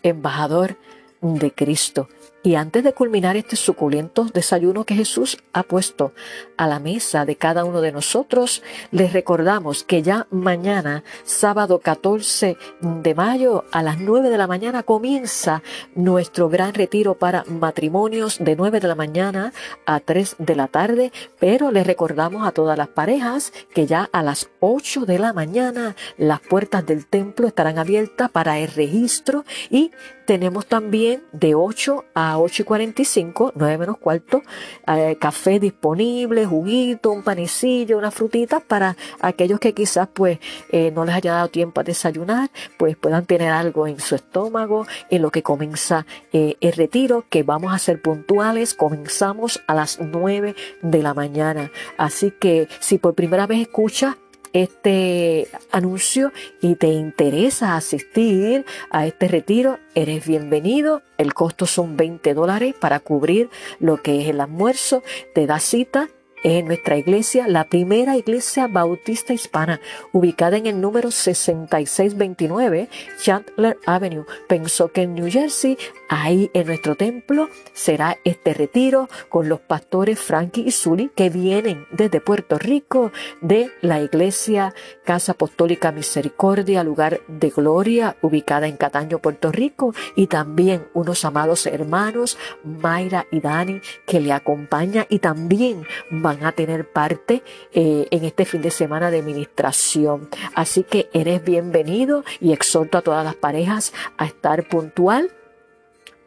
embajador 0.03 0.77
de 1.19 1.51
Cristo 1.51 2.07
y 2.47 2.55
antes 2.55 2.81
de 2.81 2.93
culminar 2.93 3.35
este 3.35 3.57
suculento 3.57 4.23
desayuno 4.23 4.85
que 4.85 4.95
Jesús 4.95 5.37
ha 5.51 5.63
puesto 5.63 6.13
a 6.55 6.65
la 6.65 6.79
mesa 6.79 7.25
de 7.25 7.35
cada 7.35 7.65
uno 7.65 7.81
de 7.81 7.91
nosotros, 7.91 8.63
les 8.89 9.11
recordamos 9.11 9.83
que 9.83 10.01
ya 10.01 10.27
mañana, 10.31 11.03
sábado 11.25 11.79
14 11.79 12.55
de 12.79 13.15
mayo, 13.15 13.65
a 13.73 13.83
las 13.83 13.99
9 13.99 14.29
de 14.29 14.37
la 14.37 14.47
mañana, 14.47 14.83
comienza 14.83 15.61
nuestro 15.93 16.47
gran 16.47 16.73
retiro 16.73 17.15
para 17.15 17.43
matrimonios 17.49 18.37
de 18.39 18.55
9 18.55 18.79
de 18.79 18.87
la 18.87 18.95
mañana 18.95 19.51
a 19.85 19.99
3 19.99 20.37
de 20.39 20.55
la 20.55 20.69
tarde, 20.69 21.11
pero 21.41 21.69
les 21.69 21.85
recordamos 21.85 22.47
a 22.47 22.53
todas 22.53 22.77
las 22.77 22.87
parejas 22.87 23.51
que 23.73 23.87
ya 23.87 24.07
a 24.13 24.23
las 24.23 24.49
8 24.61 25.05
de 25.05 25.19
la 25.19 25.33
mañana 25.33 25.97
las 26.15 26.39
puertas 26.39 26.85
del 26.85 27.07
templo 27.07 27.45
estarán 27.45 27.77
abiertas 27.77 28.29
para 28.31 28.57
el 28.57 28.69
registro. 28.69 29.43
Y 29.69 29.91
tenemos 30.25 30.65
también 30.65 31.23
de 31.31 31.55
8 31.55 32.03
a 32.13 32.36
8 32.39 32.61
y 32.61 32.65
45, 32.65 33.53
9 33.55 33.77
menos 33.77 33.97
cuarto, 33.97 34.43
eh, 34.87 35.17
café 35.19 35.59
disponible, 35.59 36.45
juguito, 36.45 37.11
un 37.11 37.23
panecillo, 37.23 37.97
una 37.97 38.11
frutita 38.11 38.59
para 38.59 38.95
aquellos 39.19 39.59
que 39.59 39.73
quizás 39.73 40.07
pues 40.13 40.39
eh, 40.71 40.91
no 40.91 41.05
les 41.05 41.15
haya 41.15 41.33
dado 41.33 41.47
tiempo 41.49 41.81
a 41.81 41.83
desayunar, 41.83 42.49
pues 42.77 42.95
puedan 42.97 43.25
tener 43.25 43.51
algo 43.51 43.87
en 43.87 43.99
su 43.99 44.15
estómago 44.15 44.85
en 45.09 45.21
lo 45.21 45.31
que 45.31 45.43
comienza 45.43 46.05
eh, 46.33 46.55
el 46.61 46.73
retiro, 46.73 47.25
que 47.29 47.43
vamos 47.43 47.73
a 47.73 47.79
ser 47.79 48.01
puntuales, 48.01 48.73
comenzamos 48.73 49.61
a 49.67 49.75
las 49.75 49.99
9 49.99 50.55
de 50.81 51.03
la 51.03 51.13
mañana. 51.13 51.71
Así 51.97 52.31
que 52.31 52.67
si 52.79 52.97
por 52.97 53.15
primera 53.15 53.47
vez 53.47 53.61
escuchas 53.61 54.15
este 54.63 55.47
anuncio 55.71 56.31
y 56.61 56.75
te 56.75 56.87
interesa 56.87 57.75
asistir 57.75 58.65
a 58.89 59.05
este 59.05 59.27
retiro, 59.27 59.79
eres 59.95 60.25
bienvenido. 60.25 61.01
El 61.17 61.33
costo 61.33 61.65
son 61.65 61.97
20 61.97 62.33
dólares 62.33 62.75
para 62.79 62.99
cubrir 62.99 63.49
lo 63.79 64.01
que 64.01 64.21
es 64.21 64.29
el 64.29 64.41
almuerzo. 64.41 65.03
Te 65.33 65.45
da 65.47 65.59
cita 65.59 66.09
en 66.43 66.67
nuestra 66.67 66.97
iglesia, 66.97 67.47
la 67.47 67.63
primera 67.63 68.15
iglesia 68.15 68.67
bautista 68.67 69.33
hispana, 69.33 69.81
ubicada 70.11 70.57
en 70.57 70.67
el 70.67 70.79
número 70.79 71.09
6629 71.09 72.89
Chandler 73.19 73.77
Avenue, 73.85 74.25
pensó 74.47 74.89
que 74.89 75.01
en 75.01 75.15
New 75.15 75.31
Jersey. 75.31 75.77
Ahí 76.09 76.49
en 76.53 76.67
nuestro 76.67 76.95
templo 76.95 77.49
será 77.73 78.17
este 78.23 78.53
retiro 78.53 79.09
con 79.29 79.49
los 79.49 79.59
pastores 79.59 80.19
Frankie 80.19 80.63
y 80.67 80.71
Zully 80.71 81.11
que 81.13 81.29
vienen 81.29 81.85
desde 81.91 82.21
Puerto 82.21 82.57
Rico 82.57 83.11
de 83.41 83.71
la 83.81 84.01
iglesia 84.01 84.73
Casa 85.03 85.33
Apostólica 85.33 85.91
Misericordia, 85.91 86.83
lugar 86.83 87.21
de 87.27 87.49
gloria, 87.49 88.15
ubicada 88.21 88.67
en 88.67 88.77
Cataño, 88.77 89.19
Puerto 89.19 89.51
Rico, 89.51 89.93
y 90.15 90.27
también 90.27 90.87
unos 90.93 91.25
amados 91.25 91.65
hermanos, 91.65 92.37
Mayra 92.63 93.25
y 93.31 93.41
Dani, 93.41 93.81
que 94.05 94.19
le 94.19 94.31
acompañan 94.31 95.05
y 95.09 95.19
también 95.19 95.85
van 96.09 96.45
a 96.45 96.51
tener 96.53 96.89
parte 96.89 97.43
eh, 97.73 98.07
en 98.11 98.23
este 98.23 98.45
fin 98.45 98.61
de 98.61 98.71
semana 98.71 99.11
de 99.11 99.21
ministración. 99.21 100.29
Así 100.55 100.83
que 100.83 101.09
eres 101.13 101.43
bienvenido 101.43 102.23
y 102.39 102.53
exhorto 102.53 102.97
a 102.97 103.01
todas 103.01 103.25
las 103.25 103.35
parejas 103.35 103.93
a 104.17 104.25
estar 104.25 104.67
puntual 104.67 105.31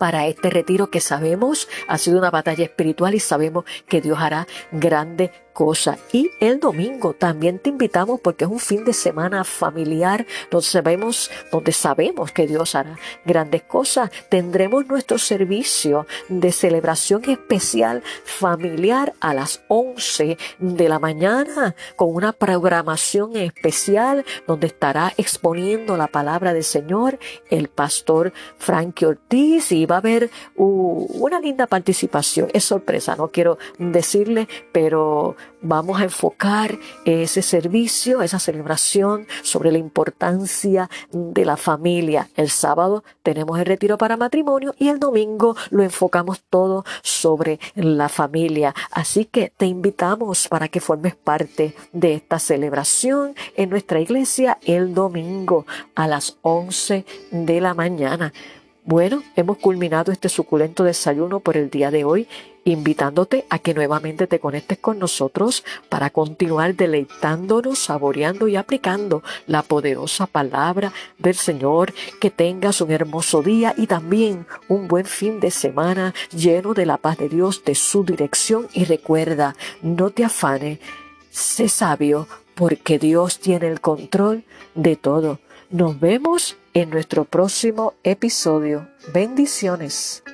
para 0.01 0.27
este 0.27 0.49
retiro 0.49 0.91
que 0.91 1.03
sabemos 1.03 1.69
ha 1.87 1.99
sido 1.99 2.19
una 2.19 2.31
batalla 2.31 2.65
espiritual 2.65 3.15
y 3.15 3.21
sabemos 3.21 3.67
que 3.87 4.01
Dios 4.01 4.19
hará 4.19 4.47
grandes 4.73 5.31
cosa. 5.53 5.99
Y 6.13 6.31
el 6.41 6.61
domingo 6.61 7.15
también 7.15 7.59
te 7.59 7.71
invitamos 7.71 8.21
porque 8.21 8.45
es 8.45 8.51
un 8.51 8.59
fin 8.59 8.85
de 8.85 8.93
semana 8.93 9.45
familiar 9.45 10.27
donde 10.51 10.67
sabemos, 10.67 11.31
donde 11.51 11.73
sabemos 11.73 12.33
que 12.33 12.47
Dios 12.47 12.75
hará 12.75 12.97
grandes 13.25 13.63
cosas. 13.63 14.11
Tendremos 14.29 14.87
nuestro 14.87 15.19
servicio 15.19 16.07
de 16.29 16.53
celebración 16.53 17.29
especial 17.29 18.03
familiar 18.25 19.15
a 19.21 19.35
las 19.35 19.63
11 19.69 20.39
de 20.59 20.89
la 20.89 20.99
mañana 20.99 21.75
con 21.97 22.15
una 22.15 22.33
programación 22.33 23.37
especial 23.37 24.25
donde 24.47 24.67
estará 24.69 25.13
exponiendo 25.17 25.97
la 25.97 26.07
palabra 26.07 26.53
del 26.53 26.65
Señor 26.65 27.19
el 27.51 27.69
pastor 27.69 28.33
Frankie 28.59 29.07
Ortiz 29.07 29.73
y 29.73 29.87
va 29.87 29.97
a 29.97 29.99
haber 29.99 30.31
una 30.57 31.41
linda 31.41 31.67
participación. 31.67 32.49
Es 32.53 32.65
sorpresa, 32.65 33.17
no 33.17 33.29
quiero 33.29 33.59
decirle, 33.79 34.49
pero 34.73 35.37
vamos 35.63 36.01
a 36.01 36.05
enfocar 36.05 36.79
ese 37.05 37.43
servicio, 37.43 38.23
esa 38.23 38.39
celebración 38.39 39.27
sobre 39.43 39.73
la 39.73 39.79
importancia 39.79 40.89
de 41.13 41.45
la 41.45 41.57
familia. 41.57 42.29
El 42.37 42.51
sábado 42.51 43.05
tenemos 43.23 43.59
el 43.59 43.67
retiro 43.67 43.99
para 43.99 44.17
matrimonio 44.17 44.75
y 44.79 44.89
el 44.89 44.99
domingo 44.99 45.57
lo 45.71 45.83
enfocamos 45.83 46.43
todo 46.49 46.85
sobre 47.03 47.61
la 47.75 48.09
familia. 48.09 48.75
Así 48.91 49.25
que 49.25 49.53
te 49.57 49.67
invitamos 49.67 50.49
para 50.49 50.69
que 50.69 50.81
formes 50.81 51.15
parte 51.15 51.75
de 51.93 52.15
esta 52.15 52.39
celebración 52.39 53.35
en 53.57 53.71
nuestra 53.71 54.01
iglesia 54.01 54.59
el 54.65 54.95
domingo 54.95 55.67
a 55.95 56.07
las 56.07 56.39
11 56.43 57.05
de 57.31 57.61
la 57.61 57.75
mañana. 57.75 58.33
Bueno, 58.85 59.23
hemos 59.37 59.59
culminado 59.59 60.11
este 60.11 60.31
suculento 60.31 60.85
desayuno 60.85 61.41
por 61.41 61.59
el 61.59 61.69
día 61.69 61.91
de 61.91 62.05
hoy 62.05 62.27
invitándote 62.65 63.45
a 63.51 63.59
que 63.59 63.75
nuevamente 63.75 64.27
te 64.27 64.41
conectes 64.41 64.79
con 64.79 64.99
nosotros 64.99 65.65
para 65.91 66.09
continuar 66.09 66.75
deleitándonos, 66.75 67.79
saboreando 67.79 68.49
y 68.49 68.57
aplicando 68.57 69.23
la 69.47 69.63
poderosa 69.63 70.27
palabra 70.27 70.93
del 71.19 71.35
Señor. 71.35 71.93
Que 72.21 72.31
tengas 72.31 72.81
un 72.81 72.91
hermoso 72.91 73.43
día 73.43 73.75
y 73.77 73.87
también 73.87 74.47
un 74.69 74.89
buen 74.89 75.05
fin 75.05 75.41
de 75.41 75.51
semana 75.51 76.15
lleno 76.35 76.73
de 76.73 76.87
la 76.87 76.97
paz 76.97 77.19
de 77.19 77.29
Dios, 77.29 77.63
de 77.65 77.75
su 77.75 78.05
dirección 78.05 78.67
y 78.73 78.85
recuerda, 78.85 79.57
no 79.83 80.11
te 80.11 80.25
afanes, 80.25 80.79
sé 81.31 81.69
sabio 81.69 82.27
porque 82.55 82.99
Dios 82.99 83.41
tiene 83.41 83.69
el 83.69 83.81
control 83.81 84.45
de 84.75 84.97
todo. 84.97 85.39
Nos 85.71 86.01
vemos 86.01 86.57
en 86.75 86.91
nuestro 86.91 87.25
próximo 87.25 87.95
episodio. 88.03 88.89
Bendiciones. 89.15 90.25